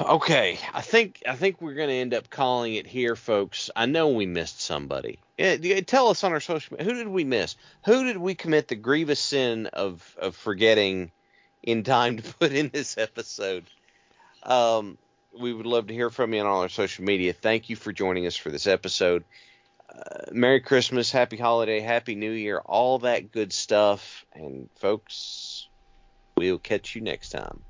[0.00, 3.70] Okay, I think I think we're going to end up calling it here, folks.
[3.76, 5.18] I know we missed somebody.
[5.38, 7.56] Tell us on our social media who did we miss?
[7.84, 11.12] Who did we commit the grievous sin of of forgetting
[11.62, 13.64] in time to put in this episode?
[14.42, 14.98] Um,
[15.38, 17.32] we would love to hear from you on all our social media.
[17.32, 19.24] Thank you for joining us for this episode.
[19.88, 24.24] Uh, Merry Christmas, Happy Holiday, Happy New Year, all that good stuff.
[24.32, 25.68] And folks,
[26.36, 27.62] we'll catch you next time.